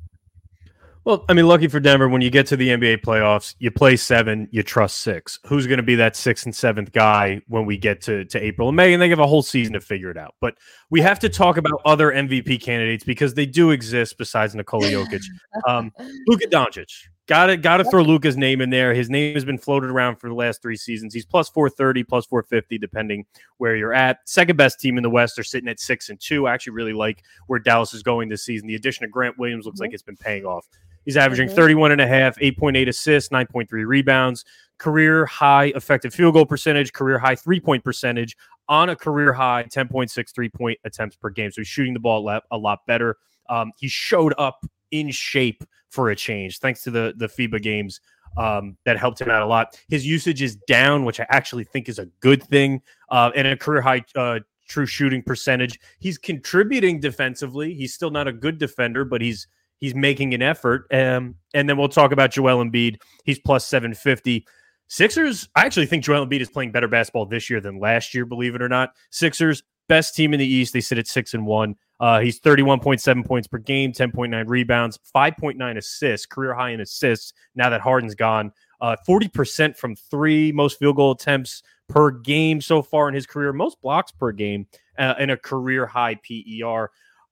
[1.04, 3.94] Well, I mean, lucky for Denver, when you get to the NBA playoffs, you play
[3.94, 5.38] seven, you trust six.
[5.46, 8.68] Who's going to be that sixth and seventh guy when we get to, to April
[8.68, 8.94] and May?
[8.94, 10.34] And they have a whole season to figure it out.
[10.40, 10.56] But
[10.88, 15.22] we have to talk about other MVP candidates because they do exist besides Nikola Jokic.
[15.68, 15.92] Um,
[16.26, 16.90] Luka Doncic,
[17.26, 18.92] Got to got to throw Luka's name in there.
[18.92, 21.14] His name has been floated around for the last three seasons.
[21.14, 23.24] He's plus 430, plus 450, depending
[23.56, 24.18] where you're at.
[24.28, 26.46] Second best team in the West They're sitting at six and two.
[26.46, 28.68] I actually really like where Dallas is going this season.
[28.68, 29.84] The addition of Grant Williams looks mm-hmm.
[29.84, 30.66] like it's been paying off.
[31.06, 31.56] He's averaging mm-hmm.
[31.56, 34.44] 31 and a half, 8.8 assists, 9.3 rebounds,
[34.76, 38.36] career high effective field goal percentage, career high three point percentage
[38.68, 41.50] on a career high 10.6 three point attempts per game.
[41.50, 43.16] So he's shooting the ball a lot better.
[43.48, 48.00] Um, he showed up in shape for a change, thanks to the the FIBA games
[48.36, 49.78] um, that helped him out a lot.
[49.88, 53.56] His usage is down, which I actually think is a good thing, uh, and a
[53.56, 55.78] career high uh, true shooting percentage.
[56.00, 57.74] He's contributing defensively.
[57.74, 59.46] He's still not a good defender, but he's
[59.78, 60.86] he's making an effort.
[60.92, 62.96] Um, and then we'll talk about Joel Embiid.
[63.24, 64.46] He's plus 750.
[64.86, 68.26] Sixers, I actually think Joel Embiid is playing better basketball this year than last year,
[68.26, 68.90] believe it or not.
[69.10, 70.72] Sixers, best team in the East.
[70.72, 71.76] They sit at six and one.
[72.04, 77.70] Uh, he's 31.7 points per game, 10.9 rebounds, 5.9 assists, career high in assists now
[77.70, 78.52] that Harden's gone.
[78.78, 83.54] Uh, 40% from three, most field goal attempts per game so far in his career,
[83.54, 84.66] most blocks per game,
[84.98, 86.90] uh, and a career high PER.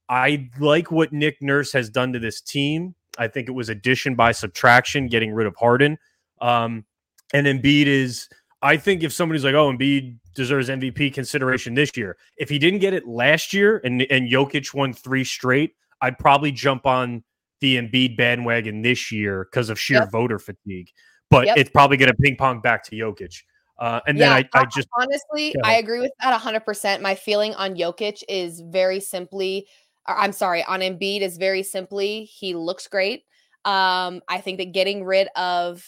[0.08, 2.94] I like what Nick Nurse has done to this team.
[3.18, 5.98] I think it was addition by subtraction, getting rid of Harden.
[6.40, 6.86] Um,
[7.34, 8.26] and Embiid is,
[8.62, 12.80] I think if somebody's like, oh, Embiid deserves MVP consideration this year, if he didn't
[12.80, 17.22] get it last year and, and Jokic won three straight, I'd probably jump on
[17.60, 20.10] the Embiid bandwagon this year because of sheer yep.
[20.10, 20.90] voter fatigue.
[21.30, 21.56] But yep.
[21.56, 23.42] it's probably going to ping pong back to Jokic.
[23.78, 27.00] Uh, and yeah, then I, I just honestly, I agree with that 100%.
[27.00, 29.66] My feeling on Jokic is very simply,
[30.06, 33.24] I'm sorry, on Embiid is very simply, he looks great.
[33.64, 35.86] Um, I think that getting rid of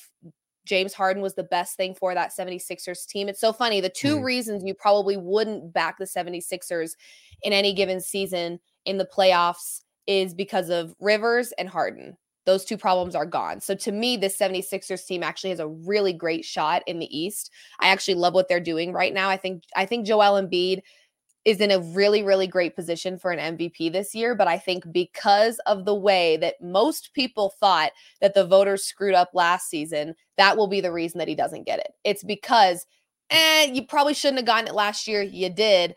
[0.64, 3.28] James Harden was the best thing for that 76ers team.
[3.28, 3.80] It's so funny.
[3.80, 4.24] The two mm.
[4.24, 6.92] reasons you probably wouldn't back the 76ers
[7.42, 12.16] in any given season in the playoffs is because of Rivers and Harden.
[12.46, 13.60] Those two problems are gone.
[13.60, 17.50] So to me, this 76ers team actually has a really great shot in the East.
[17.80, 19.30] I actually love what they're doing right now.
[19.30, 20.82] I think I think Joel Embiid
[21.44, 24.34] is in a really, really great position for an MVP this year.
[24.34, 29.14] But I think because of the way that most people thought that the voters screwed
[29.14, 31.92] up last season, that will be the reason that he doesn't get it.
[32.02, 32.86] It's because,
[33.30, 35.22] eh, you probably shouldn't have gotten it last year.
[35.22, 35.94] You did.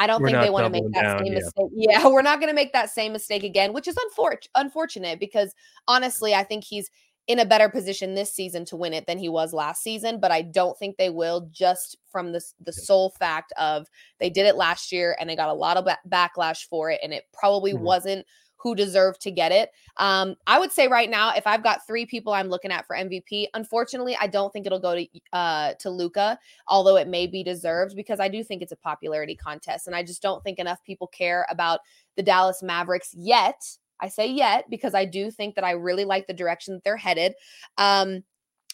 [0.00, 1.38] I don't we're think they want to make that down, same yeah.
[1.38, 1.70] mistake.
[1.74, 5.54] Yeah, we're not going to make that same mistake again, which is unfor- unfortunate because
[5.88, 6.90] honestly, I think he's
[7.30, 10.32] in a better position this season to win it than he was last season, but
[10.32, 13.86] I don't think they will just from the the sole fact of
[14.18, 17.12] they did it last year and they got a lot of backlash for it and
[17.12, 17.84] it probably mm-hmm.
[17.84, 19.70] wasn't who deserved to get it.
[19.98, 22.96] Um, I would say right now, if I've got three people I'm looking at for
[22.96, 27.44] MVP, unfortunately, I don't think it'll go to uh, to Luka, although it may be
[27.44, 30.82] deserved because I do think it's a popularity contest, and I just don't think enough
[30.82, 31.78] people care about
[32.16, 33.62] the Dallas Mavericks yet
[34.00, 36.96] I say yet because I do think that I really like the direction that they're
[36.96, 37.34] headed.
[37.78, 38.24] Um,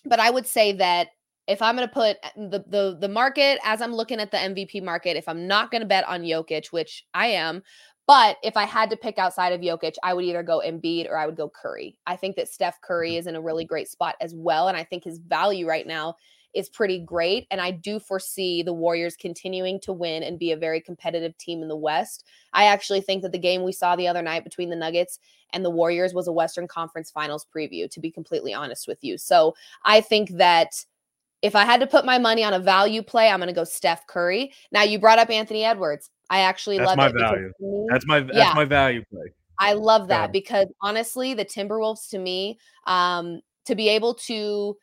[0.04, 1.08] but I would say that
[1.46, 4.38] if I'm going to put uh, the the the market as I'm looking at the
[4.38, 7.62] MVP market, if I'm not going to bet on Jokic, which I am,
[8.06, 11.16] but if I had to pick outside of Jokic, I would either go Embiid or
[11.16, 11.96] I would go Curry.
[12.06, 13.18] I think that Steph Curry mm-hmm.
[13.18, 16.16] is in a really great spot as well, and I think his value right now
[16.56, 17.46] is pretty great.
[17.50, 21.62] And I do foresee the Warriors continuing to win and be a very competitive team
[21.62, 22.24] in the West.
[22.52, 25.18] I actually think that the game we saw the other night between the Nuggets
[25.52, 29.18] and the Warriors was a Western Conference Finals preview, to be completely honest with you.
[29.18, 30.84] So I think that
[31.42, 33.64] if I had to put my money on a value play, I'm going to go
[33.64, 34.52] Steph Curry.
[34.72, 36.10] Now you brought up Anthony Edwards.
[36.30, 37.52] I actually that's love my value.
[37.60, 39.26] Me, that's my that's yeah, my value play.
[39.58, 44.76] I love that because honestly, the Timberwolves to me, um, to be able to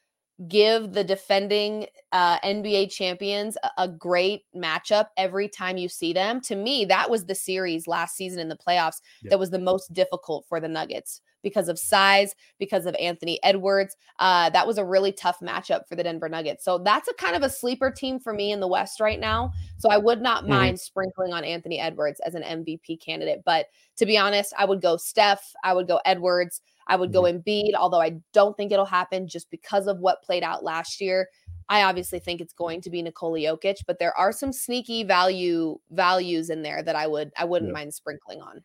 [0.47, 6.41] give the defending uh, NBA champions a, a, great matchup every time you see them.
[6.41, 9.29] To me, that was the series last season in the playoffs yeah.
[9.29, 13.95] that was the most difficult for the Nuggets because of size, because of Anthony Edwards.
[14.17, 16.63] Uh, that was a really tough matchup for the Denver Nuggets.
[16.63, 19.51] So that's a kind of a sleeper team for me in the West right now.
[19.77, 20.53] So I would not mm-hmm.
[20.53, 23.41] mind sprinkling on Anthony Edwards as an MVP candidate.
[23.45, 23.67] But
[23.97, 26.61] to be honest, I would go Steph, I would go Edwards.
[26.87, 27.37] I would go mm-hmm.
[27.37, 31.27] Embiid, although I don't think it'll happen just because of what played out last year.
[31.69, 35.77] I obviously think it's going to be Nikola Jokic, but there are some sneaky value
[35.91, 37.79] values in there that I would I wouldn't yeah.
[37.79, 38.63] mind sprinkling on.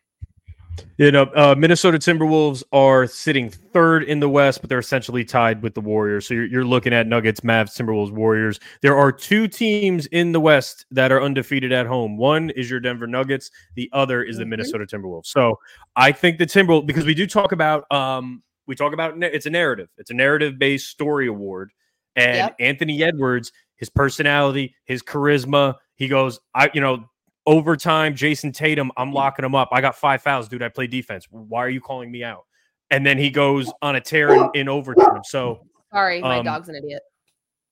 [0.97, 5.61] You know, uh, Minnesota Timberwolves are sitting third in the West, but they're essentially tied
[5.61, 6.27] with the Warriors.
[6.27, 8.59] So you're, you're, looking at Nuggets, Mavs, Timberwolves, Warriors.
[8.81, 12.17] There are two teams in the West that are undefeated at home.
[12.17, 13.49] One is your Denver Nuggets.
[13.75, 14.51] The other is the mm-hmm.
[14.51, 15.27] Minnesota Timberwolves.
[15.27, 15.57] So
[15.95, 19.49] I think the Timberwolves, because we do talk about, um, we talk about it's a
[19.49, 19.89] narrative.
[19.97, 21.71] It's a narrative based story award,
[22.15, 22.55] and yep.
[22.59, 25.75] Anthony Edwards, his personality, his charisma.
[25.95, 27.08] He goes, I, you know,
[27.49, 29.69] overtime, Jayson Tatum, I'm locking him up.
[29.71, 30.61] I got five fouls, dude.
[30.61, 31.27] I play defense.
[31.31, 32.45] Why are you calling me out?
[32.91, 35.21] And then he goes on a tear in, in overtime.
[35.23, 37.01] So sorry, my um, dog's an idiot.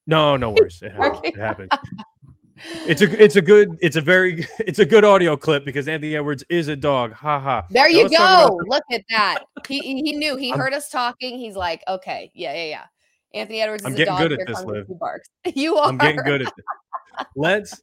[0.08, 0.82] No, no worries.
[0.82, 1.22] It happens.
[1.24, 1.70] it happens.
[2.88, 6.16] It's a it's a good it's a very it's a good audio clip because Anthony
[6.16, 7.14] Edwards is a dog.
[7.14, 7.66] Ha ha.
[7.70, 8.60] There you go.
[8.68, 9.44] Look at that.
[9.68, 11.38] He he knew he heard us talking.
[11.38, 12.84] He's like, okay, yeah, yeah, yeah.
[13.34, 14.30] Anthony Edwards is I'm getting a dog.
[14.30, 14.86] good at this, Liv.
[14.98, 15.30] Barks.
[15.56, 15.90] You are.
[15.90, 17.26] I'm getting good at this.
[17.36, 17.82] Let's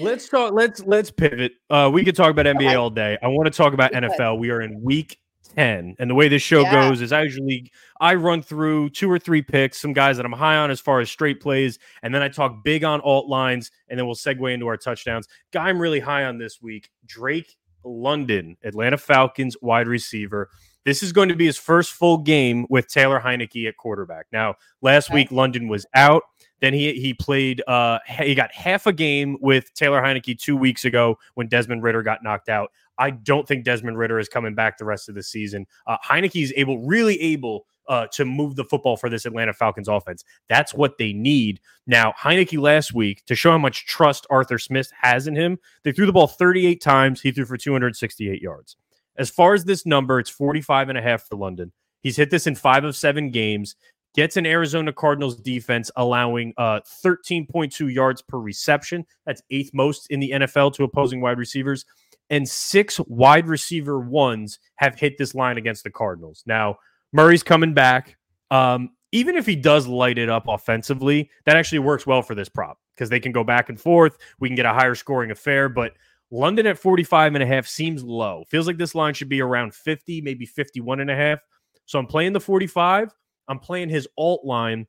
[0.00, 0.52] let's talk.
[0.52, 1.52] Let's let's pivot.
[1.68, 3.18] Uh, we could talk about NBA all day.
[3.22, 4.38] I want to talk about NFL.
[4.38, 5.18] We are in week
[5.56, 5.96] 10.
[5.98, 6.88] And the way this show yeah.
[6.88, 7.70] goes is I usually
[8.00, 11.00] I run through two or three picks, some guys that I'm high on as far
[11.00, 14.52] as straight plays, and then I talk big on alt lines, and then we'll segue
[14.52, 15.28] into our touchdowns.
[15.52, 20.50] Guy I'm really high on this week, Drake London, Atlanta Falcons wide receiver.
[20.84, 24.26] This is going to be his first full game with Taylor Heinicke at quarterback.
[24.32, 26.22] Now, last week London was out.
[26.60, 27.62] Then he he played.
[27.66, 32.02] Uh, he got half a game with Taylor Heinicke two weeks ago when Desmond Ridder
[32.02, 32.70] got knocked out.
[32.98, 35.66] I don't think Desmond Ridder is coming back the rest of the season.
[35.86, 39.88] Uh, Heinicke is able, really able uh, to move the football for this Atlanta Falcons
[39.88, 40.22] offense.
[40.48, 41.60] That's what they need.
[41.86, 45.92] Now, Heinicke last week, to show how much trust Arthur Smith has in him, they
[45.92, 47.22] threw the ball 38 times.
[47.22, 48.76] He threw for 268 yards.
[49.16, 51.72] As far as this number, it's 45 and a half for London.
[52.02, 53.76] He's hit this in five of seven games
[54.14, 59.04] gets an Arizona Cardinals defense allowing uh, 13.2 yards per reception.
[59.26, 61.84] That's eighth most in the NFL to opposing wide receivers.
[62.28, 66.42] And six wide receiver ones have hit this line against the Cardinals.
[66.46, 66.76] Now,
[67.12, 68.16] Murray's coming back.
[68.50, 72.48] Um, even if he does light it up offensively, that actually works well for this
[72.48, 74.16] prop because they can go back and forth.
[74.38, 75.94] We can get a higher scoring affair, but
[76.30, 78.44] London at 45 and a half seems low.
[78.48, 81.40] Feels like this line should be around 50, maybe 51 and a half.
[81.86, 83.10] So I'm playing the 45.
[83.48, 84.86] I'm playing his alt line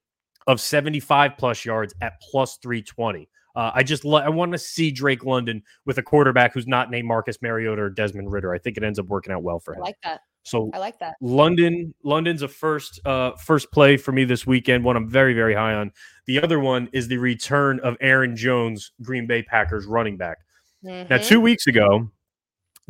[0.48, 3.28] of 75 plus yards at plus 320.
[3.56, 7.08] Uh, I just I want to see Drake London with a quarterback who's not named
[7.08, 8.54] Marcus Mariota or Desmond Ridder.
[8.54, 9.82] I think it ends up working out well for him.
[9.82, 10.22] I like that.
[10.44, 11.16] So I like that.
[11.22, 14.84] London, London's a first uh first play for me this weekend.
[14.84, 15.92] One I'm very very high on.
[16.28, 20.38] The other one is the return of Aaron Jones, Green Bay Packers running back.
[20.84, 21.14] Mm-hmm.
[21.14, 22.10] Now, two weeks ago,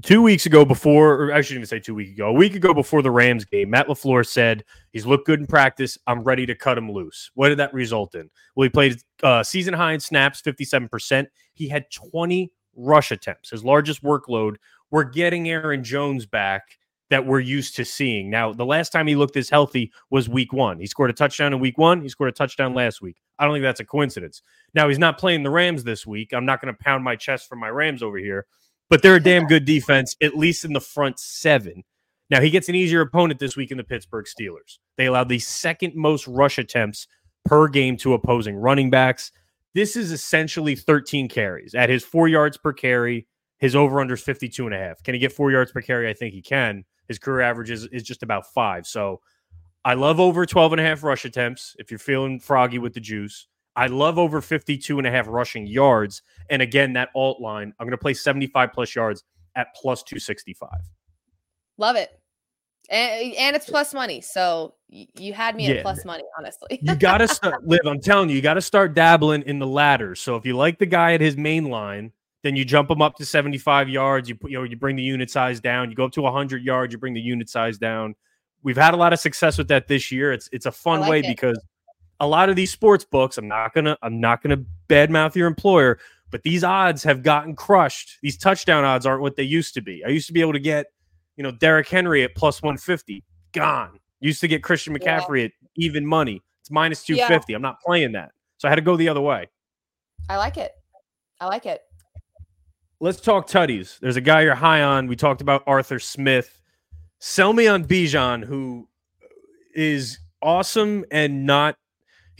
[0.03, 2.73] two weeks ago before, or I shouldn't even say two weeks ago, a week ago
[2.73, 5.97] before the Rams game, Matt LaFleur said he's looked good in practice.
[6.07, 7.31] I'm ready to cut him loose.
[7.35, 8.29] What did that result in?
[8.55, 11.27] Well, he played uh, season high in snaps, 57%.
[11.53, 14.55] He had 20 rush attempts, his largest workload.
[14.89, 16.77] We're getting Aaron Jones back
[17.09, 18.29] that we're used to seeing.
[18.29, 20.79] Now, the last time he looked this healthy was week one.
[20.79, 22.01] He scored a touchdown in week one.
[22.01, 23.17] He scored a touchdown last week.
[23.37, 24.41] I don't think that's a coincidence.
[24.73, 26.31] Now, he's not playing the Rams this week.
[26.33, 28.45] I'm not going to pound my chest for my Rams over here
[28.91, 31.83] but they're a damn good defense, at least in the front seven.
[32.29, 34.79] Now he gets an easier opponent this week in the Pittsburgh Steelers.
[34.97, 37.07] They allowed the second most rush attempts
[37.45, 39.31] per game to opposing running backs.
[39.73, 43.27] This is essentially 13 carries at his four yards per carry.
[43.59, 45.01] His over under is 52 and a half.
[45.03, 46.09] Can he get four yards per carry?
[46.09, 46.83] I think he can.
[47.07, 48.85] His career average is, is just about five.
[48.85, 49.21] So
[49.85, 52.99] I love over 12 and a half rush attempts if you're feeling froggy with the
[52.99, 53.47] juice.
[53.75, 56.21] I love over 52 and a half rushing yards.
[56.49, 59.23] And again, that alt line, I'm going to play 75 plus yards
[59.55, 60.69] at plus 265.
[61.77, 62.09] Love it.
[62.89, 64.19] And, and it's plus money.
[64.19, 65.75] So you had me yeah.
[65.75, 66.79] at plus money, honestly.
[66.81, 69.67] you got to start, Liv, I'm telling you, you got to start dabbling in the
[69.67, 70.19] ladders.
[70.19, 72.11] So if you like the guy at his main line,
[72.43, 74.27] then you jump him up to 75 yards.
[74.27, 75.89] You put, you know, you bring the unit size down.
[75.89, 76.91] You go up to 100 yards.
[76.91, 78.15] You bring the unit size down.
[78.63, 80.31] We've had a lot of success with that this year.
[80.33, 81.27] It's it's a fun like way it.
[81.27, 81.59] because
[82.21, 85.99] a lot of these sports books, I'm not gonna I'm not gonna badmouth your employer,
[86.29, 88.19] but these odds have gotten crushed.
[88.21, 90.03] These touchdown odds aren't what they used to be.
[90.05, 90.85] I used to be able to get,
[91.35, 93.23] you know, Derrick Henry at plus 150.
[93.53, 93.99] Gone.
[94.19, 95.45] Used to get Christian McCaffrey yeah.
[95.45, 96.43] at even money.
[96.61, 97.51] It's minus 250.
[97.51, 97.55] Yeah.
[97.55, 98.31] I'm not playing that.
[98.57, 99.49] So I had to go the other way.
[100.29, 100.71] I like it.
[101.39, 101.81] I like it.
[102.99, 103.99] Let's talk tutties.
[103.99, 105.07] There's a guy you're high on.
[105.07, 106.61] We talked about Arthur Smith.
[107.17, 108.87] Sell me on Bijan, who
[109.73, 111.77] is awesome and not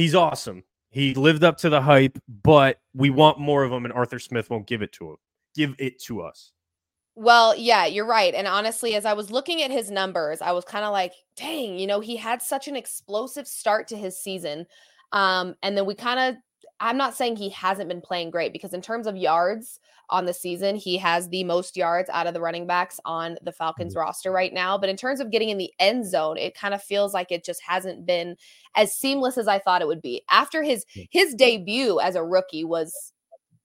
[0.02, 0.64] he's awesome.
[0.90, 4.50] He lived up to the hype, but we want more of him, and Arthur Smith
[4.50, 5.18] won't give it to him.
[5.56, 6.52] Give it to us.
[7.16, 8.34] Well, yeah, you're right.
[8.34, 11.78] And honestly, as I was looking at his numbers, I was kind of like, dang,
[11.78, 14.66] you know, he had such an explosive start to his season.
[15.12, 16.42] Um, and then we kind of
[16.82, 20.34] I'm not saying he hasn't been playing great because in terms of yards on the
[20.34, 24.02] season, he has the most yards out of the running backs on the Falcons mm-hmm.
[24.02, 24.80] roster right now.
[24.80, 27.46] But in terms of getting in the end zone, it kind of feels like it
[27.46, 28.36] just hasn't been
[28.76, 30.24] as seamless as I thought it would be.
[30.30, 33.14] After his his debut as a rookie was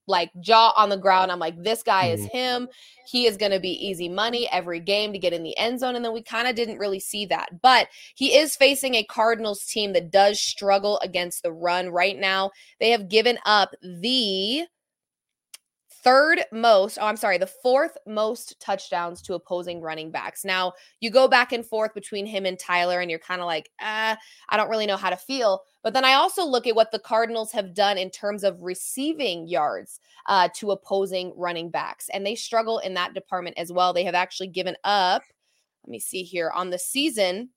[0.07, 1.31] like jaw on the ground.
[1.31, 2.37] I'm like, this guy is mm-hmm.
[2.37, 2.69] him.
[3.07, 5.97] He is going to be easy money every game to get in the end zone.
[5.97, 7.61] And then we kind of didn't really see that.
[7.62, 12.51] But he is facing a Cardinals team that does struggle against the run right now.
[12.80, 14.66] They have given up the
[16.07, 20.45] third most, oh, I'm sorry, the fourth most touchdowns to opposing running backs.
[20.45, 23.70] Now, you go back and forth between him and Tyler, and you're kind of like,
[23.80, 24.16] ah,
[24.49, 25.62] I don't really know how to feel.
[25.87, 29.47] But then I also look at what the Cardinals have done in terms of receiving
[29.47, 33.93] yards uh, to opposing running backs, and they struggle in that department as well.
[33.93, 35.22] They have actually given up,
[35.84, 37.51] let me see here, on the season,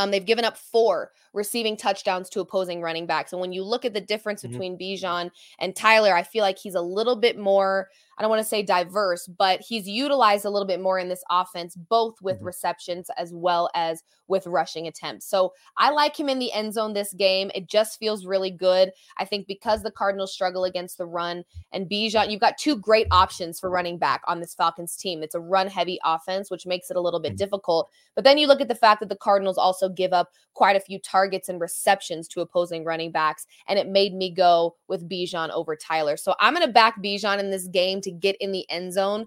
[0.00, 3.32] Um, they've given up four receiving touchdowns to opposing running backs.
[3.32, 4.52] And when you look at the difference mm-hmm.
[4.52, 7.88] between Bijan and Tyler, I feel like he's a little bit more
[8.20, 11.24] I don't want to say diverse, but he's utilized a little bit more in this
[11.30, 12.44] offense, both with mm-hmm.
[12.44, 15.24] receptions as well as with rushing attempts.
[15.24, 17.50] So I like him in the end zone this game.
[17.54, 18.92] It just feels really good.
[19.16, 23.06] I think because the Cardinals struggle against the run and Bijan, you've got two great
[23.10, 25.22] options for running back on this Falcons team.
[25.22, 27.36] It's a run heavy offense, which makes it a little bit mm-hmm.
[27.36, 27.88] difficult.
[28.14, 30.80] But then you look at the fact that the Cardinals also give up quite a
[30.80, 33.46] few targets and receptions to opposing running backs.
[33.66, 36.16] And it made me go with Bijan over Tyler.
[36.18, 38.92] So I'm going to back Bijan in this game to to get in the end
[38.92, 39.26] zone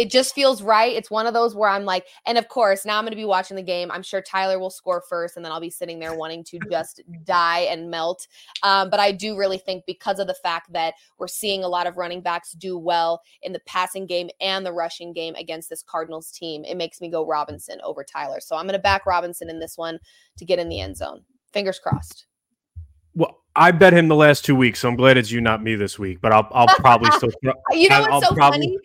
[0.00, 0.96] it just feels right.
[0.96, 3.26] It's one of those where I'm like, and of course, now I'm going to be
[3.26, 3.90] watching the game.
[3.90, 7.02] I'm sure Tyler will score first, and then I'll be sitting there wanting to just
[7.24, 8.26] die and melt.
[8.62, 11.86] Um, but I do really think because of the fact that we're seeing a lot
[11.86, 15.82] of running backs do well in the passing game and the rushing game against this
[15.82, 18.40] Cardinals team, it makes me go Robinson over Tyler.
[18.40, 19.98] So I'm going to back Robinson in this one
[20.38, 21.24] to get in the end zone.
[21.52, 22.24] Fingers crossed.
[23.14, 25.74] Well, I bet him the last two weeks, so I'm glad it's you, not me,
[25.74, 26.20] this week.
[26.22, 27.30] But I'll, I'll probably still.
[27.72, 28.78] you know what's I'll so probably, funny?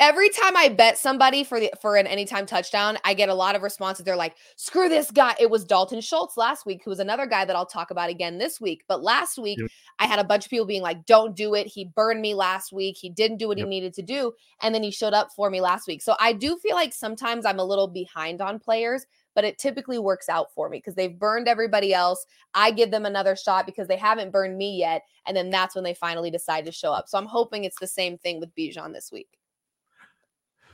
[0.00, 3.54] Every time I bet somebody for the for an anytime touchdown, I get a lot
[3.54, 4.04] of responses.
[4.04, 7.44] They're like, "Screw this guy." It was Dalton Schultz last week, who was another guy
[7.44, 8.82] that I'll talk about again this week.
[8.88, 9.70] But last week, yep.
[9.98, 12.72] I had a bunch of people being like, "Don't do it." He burned me last
[12.72, 12.96] week.
[12.98, 13.66] He didn't do what yep.
[13.66, 14.32] he needed to do,
[14.62, 16.00] and then he showed up for me last week.
[16.00, 19.98] So I do feel like sometimes I'm a little behind on players but it typically
[19.98, 22.26] works out for me because they've burned everybody else.
[22.54, 25.02] I give them another shot because they haven't burned me yet.
[25.26, 27.08] And then that's when they finally decide to show up.
[27.08, 29.39] So I'm hoping it's the same thing with Bijan this week.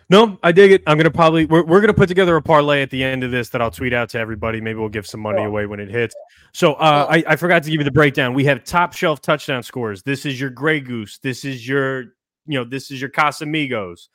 [0.08, 0.82] No, I dig it.
[0.86, 3.48] I'm gonna probably we're, we're gonna put together a parlay at the end of this
[3.48, 4.60] that I'll tweet out to everybody.
[4.60, 5.46] Maybe we'll give some money cool.
[5.46, 6.14] away when it hits.
[6.52, 7.14] So uh, cool.
[7.14, 8.32] I, I forgot to give you the breakdown.
[8.32, 10.02] We have top shelf touchdown scores.
[10.04, 11.18] This is your Grey Goose.
[11.18, 12.02] This is your
[12.46, 14.08] you know this is your Casamigos.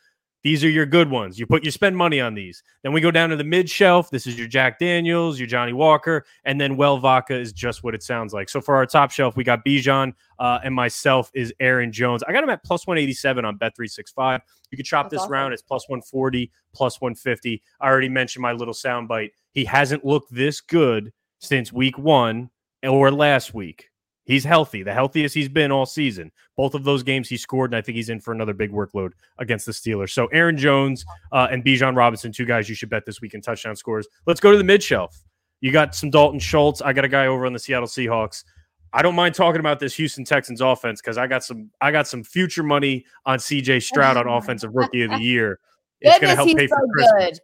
[0.43, 1.39] These are your good ones.
[1.39, 2.63] You put you spend money on these.
[2.83, 4.09] Then we go down to the mid shelf.
[4.09, 7.93] This is your Jack Daniels, your Johnnie Walker, and then Well Vodka is just what
[7.93, 8.49] it sounds like.
[8.49, 12.23] So for our top shelf, we got Bijan, uh, and myself is Aaron Jones.
[12.23, 14.39] I got him at plus 187 on Bet365.
[14.71, 15.31] You could chop That's this awesome.
[15.31, 15.53] round.
[15.53, 17.61] It's plus 140, plus 150.
[17.79, 19.29] I already mentioned my little soundbite.
[19.51, 22.49] He hasn't looked this good since week one
[22.83, 23.90] or last week.
[24.25, 26.31] He's healthy, the healthiest he's been all season.
[26.55, 29.11] Both of those games he scored, and I think he's in for another big workload
[29.39, 30.11] against the Steelers.
[30.11, 33.41] So Aaron Jones uh, and Bijan Robinson, two guys you should bet this week in
[33.41, 34.07] touchdown scores.
[34.27, 35.23] Let's go to the mid shelf.
[35.59, 36.81] You got some Dalton Schultz.
[36.81, 38.43] I got a guy over on the Seattle Seahawks.
[38.93, 42.07] I don't mind talking about this Houston Texans offense because I got some I got
[42.07, 45.59] some future money on CJ Stroud on offensive rookie of the year.
[46.01, 47.29] It's going to help pay so for Christmas.
[47.29, 47.39] Good.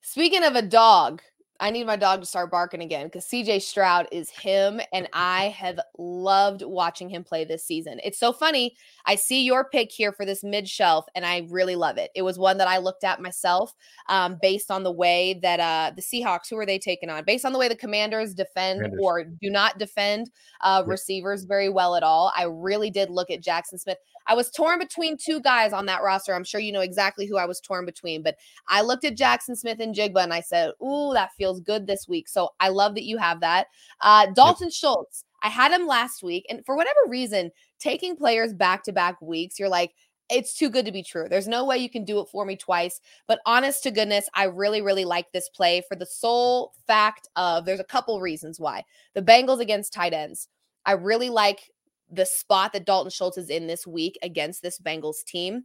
[0.00, 1.22] Speaking of a dog,
[1.60, 5.48] I need my dog to start barking again because CJ Stroud is him, and I
[5.48, 8.00] have loved watching him play this season.
[8.02, 8.76] It's so funny.
[9.04, 12.10] I see your pick here for this mid shelf, and I really love it.
[12.14, 13.74] It was one that I looked at myself
[14.08, 17.24] um, based on the way that uh, the Seahawks, who are they taking on?
[17.24, 19.00] Based on the way the Commanders defend Commanders.
[19.02, 20.30] or do not defend
[20.62, 22.32] uh, receivers very well at all.
[22.34, 23.98] I really did look at Jackson Smith.
[24.26, 26.34] I was torn between two guys on that roster.
[26.34, 28.36] I'm sure you know exactly who I was torn between, but
[28.68, 32.28] I looked at Jackson Smith-Njigba and I said, Ooh, that feels good this week.
[32.28, 33.66] So I love that you have that.
[34.00, 34.74] Uh, Dalton yep.
[34.74, 36.46] Schultz, I had him last week.
[36.48, 39.92] And for whatever reason, taking players back to back weeks, you're like,
[40.30, 41.26] it's too good to be true.
[41.28, 43.00] There's no way you can do it for me twice.
[43.26, 47.64] But honest to goodness, I really, really like this play for the sole fact of
[47.64, 48.84] there's a couple reasons why.
[49.14, 50.46] The Bengals against tight ends.
[50.86, 51.70] I really like
[52.10, 55.64] the spot that Dalton Schultz is in this week against this Bengals team.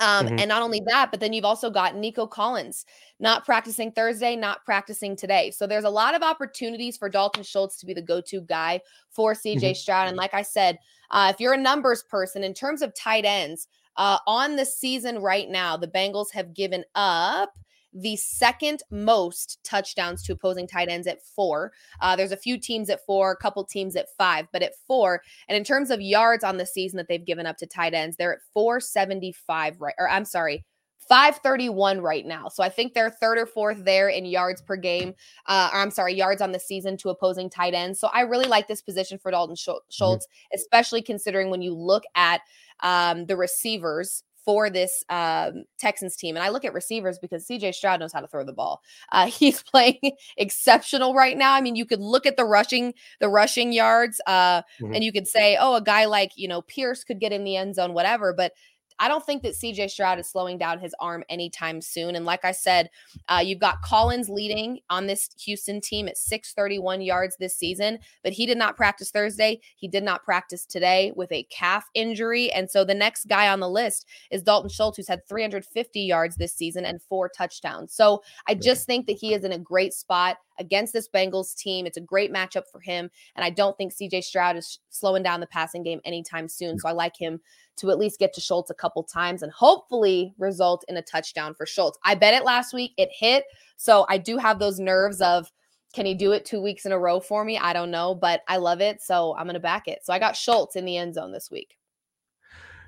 [0.00, 0.38] Um, mm-hmm.
[0.38, 2.86] And not only that, but then you've also got Nico Collins
[3.20, 5.50] not practicing Thursday, not practicing today.
[5.50, 8.80] So there's a lot of opportunities for Dalton Schultz to be the go to guy
[9.10, 9.74] for CJ mm-hmm.
[9.74, 10.08] Stroud.
[10.08, 10.78] And like I said,
[11.10, 15.18] uh, if you're a numbers person, in terms of tight ends, uh, on the season
[15.18, 17.52] right now, the Bengals have given up
[17.92, 21.72] the second most touchdowns to opposing tight ends at four.
[22.00, 25.22] Uh, there's a few teams at four, a couple teams at five, but at four.
[25.48, 28.16] And in terms of yards on the season that they've given up to tight ends,
[28.16, 29.94] they're at 475, right?
[29.98, 30.64] Or I'm sorry,
[31.08, 32.48] 531 right now.
[32.48, 35.14] So I think they're third or fourth there in yards per game.
[35.46, 37.98] Uh, or I'm sorry, yards on the season to opposing tight ends.
[37.98, 39.80] So I really like this position for Dalton mm-hmm.
[39.90, 40.54] Schultz, mm-hmm.
[40.54, 42.42] especially considering when you look at
[42.82, 46.36] um, the receivers for this um, Texans team.
[46.36, 48.82] And I look at receivers because CJ Stroud knows how to throw the ball.
[49.12, 50.00] Uh, he's playing
[50.36, 51.54] exceptional right now.
[51.54, 54.92] I mean, you could look at the rushing, the rushing yards, uh, mm-hmm.
[54.92, 57.54] and you could say, oh, a guy like you know Pierce could get in the
[57.54, 58.32] end zone, whatever.
[58.32, 58.54] But
[59.00, 62.14] I don't think that CJ Stroud is slowing down his arm anytime soon.
[62.14, 62.90] And like I said,
[63.28, 68.34] uh, you've got Collins leading on this Houston team at 631 yards this season, but
[68.34, 69.60] he did not practice Thursday.
[69.76, 72.52] He did not practice today with a calf injury.
[72.52, 76.36] And so the next guy on the list is Dalton Schultz, who's had 350 yards
[76.36, 77.94] this season and four touchdowns.
[77.94, 81.86] So I just think that he is in a great spot against this Bengals team.
[81.86, 83.10] It's a great matchup for him.
[83.34, 86.78] And I don't think CJ Stroud is slowing down the passing game anytime soon.
[86.78, 87.40] So I like him
[87.76, 91.54] to at least get to Schultz a couple times and hopefully result in a touchdown
[91.54, 91.98] for Schultz.
[92.04, 93.44] I bet it last week, it hit.
[93.76, 95.50] So I do have those nerves of,
[95.92, 97.58] can he do it two weeks in a row for me?
[97.58, 99.02] I don't know, but I love it.
[99.02, 100.04] So I'm going to back it.
[100.04, 101.76] So I got Schultz in the end zone this week.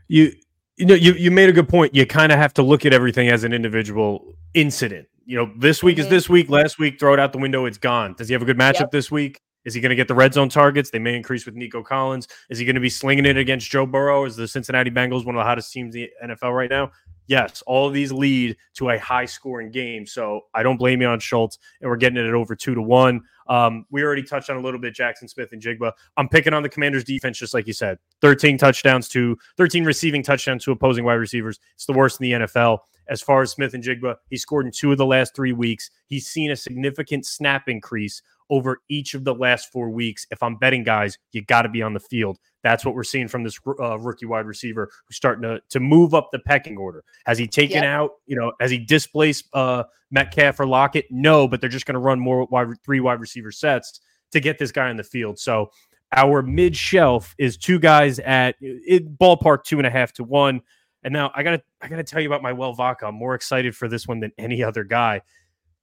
[0.09, 0.33] You,
[0.77, 1.95] you know, you, you made a good point.
[1.95, 5.09] You kind of have to look at everything as an individual incident.
[5.25, 6.05] You know, this week mm-hmm.
[6.05, 6.51] is this week.
[6.51, 7.65] Last week, throw it out the window.
[7.65, 8.15] It's gone.
[8.17, 8.91] Does he have a good matchup yep.
[8.91, 9.41] this week?
[9.65, 10.91] Is he going to get the red zone targets?
[10.91, 12.29] They may increase with Nico Collins.
[12.51, 14.25] Is he going to be slinging it against Joe Burrow?
[14.25, 16.91] Is the Cincinnati Bengals one of the hottest teams in the NFL right now?
[17.29, 20.07] Yes, all of these lead to a high scoring game.
[20.07, 22.83] So I don't blame you on Schultz, and we're getting it at over two to
[22.83, 23.23] one.
[23.49, 25.93] Um, we already touched on a little bit Jackson Smith-Njigba.
[26.17, 27.99] I'm picking on the Commanders defense, just like you said.
[28.21, 31.59] 13 touchdowns to 13 receiving touchdowns to opposing wide receivers.
[31.75, 32.79] It's the worst in the NFL.
[33.09, 35.91] As far as Smith-Njigba, he scored in two of the last three weeks.
[36.07, 40.27] He's seen a significant snap increase over each of the last four weeks.
[40.31, 42.39] If I'm betting guys, you got to be on the field.
[42.63, 46.15] That's what we're seeing from this uh, rookie wide receiver who's starting to, to move
[46.15, 47.05] up the pecking order.
[47.27, 47.85] Has he taken yep.
[47.85, 51.07] out, you know, has he displaced uh, Metcalf or Lockett?
[51.11, 54.01] No, but they're just going to run more wide, three wide receiver sets
[54.33, 55.39] to get this guy in the field.
[55.39, 55.71] So
[56.15, 60.61] our mid shelf is two guys at it, ballpark two and a half to one.
[61.05, 63.07] And now I gotta I gotta tell you about my well vodka.
[63.07, 65.23] I'm more excited for this one than any other guy.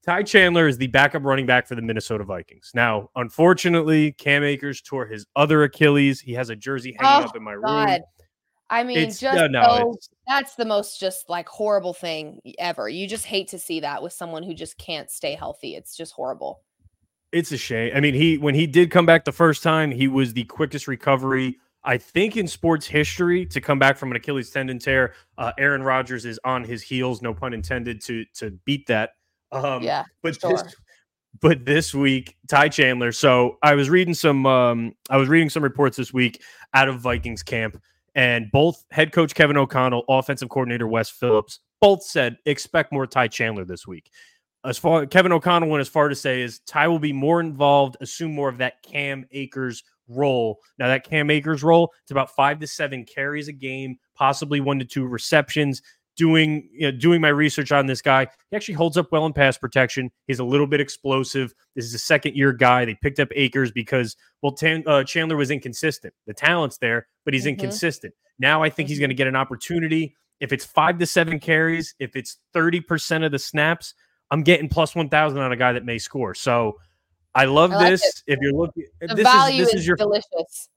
[0.06, 2.72] Ty Chandler is the backup running back for the Minnesota Vikings.
[2.74, 6.22] Now, unfortunately, Cam Akers tore his other Achilles.
[6.22, 7.90] He has a jersey hanging oh, up in my God.
[7.90, 8.02] room.
[8.72, 12.88] I mean, it's, just uh, no, so, that's the most just like horrible thing ever.
[12.88, 15.76] You just hate to see that with someone who just can't stay healthy.
[15.76, 16.62] It's just horrible.
[17.32, 17.92] It's a shame.
[17.96, 20.88] I mean, he when he did come back the first time, he was the quickest
[20.88, 25.14] recovery I think in sports history to come back from an Achilles tendon tear.
[25.38, 29.12] Uh, Aaron Rodgers is on his heels, no pun intended, to to beat that
[29.52, 30.52] um, yeah, but sure.
[30.52, 30.76] this,
[31.42, 33.12] but this week, Ty Chandler.
[33.12, 36.42] So I was reading some, um, I was reading some reports this week
[36.74, 37.82] out of Vikings camp,
[38.16, 43.28] and both head coach Kevin O'Connell, offensive coordinator Wes Phillips, both said expect more Ty
[43.30, 44.12] Chandler this week.
[44.66, 47.98] As far Kevin O'Connell went as far to say is Ty will be more involved,
[48.02, 50.60] assume more of that Cam Akers role.
[50.78, 54.80] Now that Cam Akers role, it's about five to seven carries a game, possibly one
[54.80, 55.82] to two receptions
[56.20, 58.28] doing you know, doing my research on this guy.
[58.52, 60.12] He actually holds up well in pass protection.
[60.28, 61.56] He's a little bit explosive.
[61.78, 62.84] This is a second year guy.
[62.84, 66.14] They picked up Akers because well, Tan, uh, Chandler was inconsistent.
[66.28, 67.52] The talent's there, but he's mm-hmm.
[67.52, 68.14] inconsistent.
[68.38, 68.90] Now I think mm-hmm.
[68.92, 70.14] he's going to get an opportunity.
[70.42, 73.94] If it's five to seven carries, if it's thirty percent of the snaps,
[74.30, 76.36] I'm getting plus one thousand on a guy that may score.
[76.36, 76.80] So
[77.34, 78.24] I love I like this.
[78.28, 78.34] It.
[78.34, 80.70] If you're looking, the this value is this is, is your delicious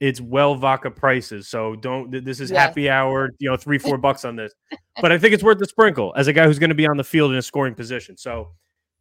[0.00, 1.48] it's well vodka prices.
[1.48, 4.52] So don't this is happy hour, you know, three, four bucks on this.
[5.00, 6.96] But I think it's worth the sprinkle as a guy who's going to be on
[6.96, 8.16] the field in a scoring position.
[8.16, 8.52] So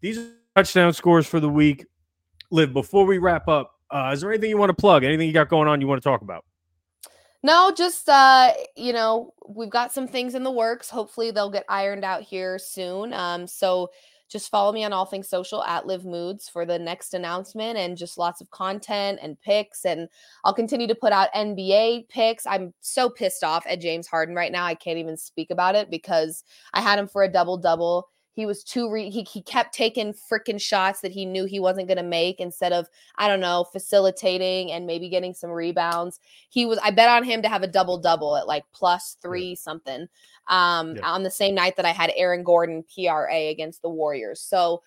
[0.02, 0.26] these are
[0.56, 1.86] touchdown scores for the week.
[2.50, 5.04] Liv, before we wrap up, uh, is there anything you want to plug?
[5.04, 6.46] Anything you got going on you want to talk about?
[7.44, 10.90] No, just uh, you know, we've got some things in the works.
[10.90, 13.14] Hopefully they'll get ironed out here soon.
[13.14, 13.90] Um, so
[14.30, 18.18] just follow me on all things social at LivMoods for the next announcement and just
[18.18, 19.86] lots of content and picks.
[19.86, 20.10] And
[20.44, 22.46] I'll continue to put out NBA picks.
[22.46, 24.66] I'm so pissed off at James Harden right now.
[24.66, 28.46] I can't even speak about it because I had him for a double double he
[28.46, 31.98] was too re- he, he kept taking freaking shots that he knew he wasn't going
[31.98, 36.20] to make instead of i don't know facilitating and maybe getting some rebounds
[36.50, 39.50] he was i bet on him to have a double double at like plus three
[39.50, 39.56] yeah.
[39.56, 40.08] something
[40.50, 41.02] um yeah.
[41.02, 44.82] on the same night that i had aaron gordon pra against the warriors so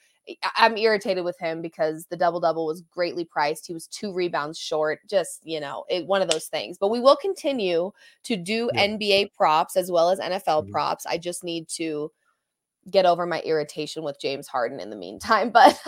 [0.55, 3.67] I'm irritated with him because the double double was greatly priced.
[3.67, 5.01] He was two rebounds short.
[5.09, 6.79] Just you know, it, one of those things.
[6.79, 7.91] But we will continue
[8.25, 8.87] to do yeah.
[8.87, 10.71] NBA props as well as NFL mm-hmm.
[10.71, 11.05] props.
[11.07, 12.13] I just need to
[12.91, 15.53] get over my irritation with James Harden in the meantime.
[15.61, 15.79] But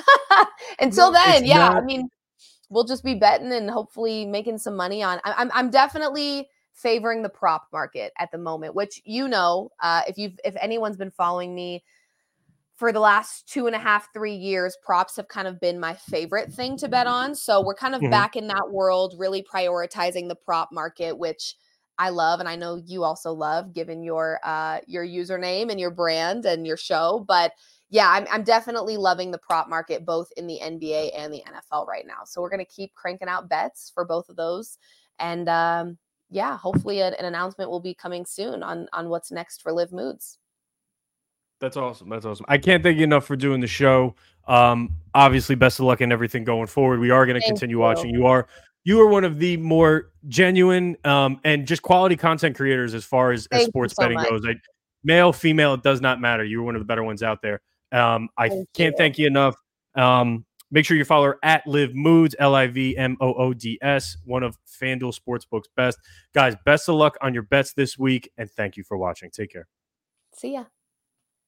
[0.80, 2.08] until no, then, yeah, not- I mean,
[2.68, 5.20] we'll just be betting and hopefully making some money on.
[5.24, 10.18] I'm I'm definitely favoring the prop market at the moment, which you know, uh, if
[10.18, 11.84] you've if anyone's been following me
[12.76, 15.94] for the last two and a half, three years, props have kind of been my
[15.94, 17.34] favorite thing to bet on.
[17.34, 18.10] So we're kind of mm-hmm.
[18.10, 21.54] back in that world, really prioritizing the prop market, which
[22.02, 25.90] I love and I know you also love given your uh your username and your
[25.90, 27.52] brand and your show but
[27.90, 31.86] yeah I'm I'm definitely loving the prop market both in the NBA and the NFL
[31.86, 34.78] right now so we're going to keep cranking out bets for both of those
[35.18, 35.98] and um
[36.32, 40.38] yeah, hopefully an, an announcement will be coming soon on on what's next for LivMoods.
[41.60, 42.08] That's awesome.
[42.08, 42.46] That's awesome.
[42.48, 44.16] I can't thank you enough for doing the show.
[44.48, 46.98] Um, obviously, best of luck in everything going forward.
[46.98, 47.80] We are going to continue you.
[47.80, 48.10] watching.
[48.10, 48.48] You are
[48.84, 53.32] you are one of the more genuine um, and just quality content creators as far
[53.32, 54.28] as, as sports so betting much.
[54.28, 54.44] goes.
[54.46, 54.54] I,
[55.04, 56.44] male, female, it does not matter.
[56.44, 57.60] You're one of the better ones out there.
[57.92, 58.96] Um, I thank can't you.
[58.98, 59.56] thank you enough.
[59.94, 63.78] Um, make sure you follow her at LivMoods, L I V M O O D
[63.82, 65.98] S, one of FanDuel Sportsbook's best.
[66.34, 69.30] Guys, best of luck on your bets this week, and thank you for watching.
[69.30, 69.68] Take care.
[70.34, 70.64] See ya.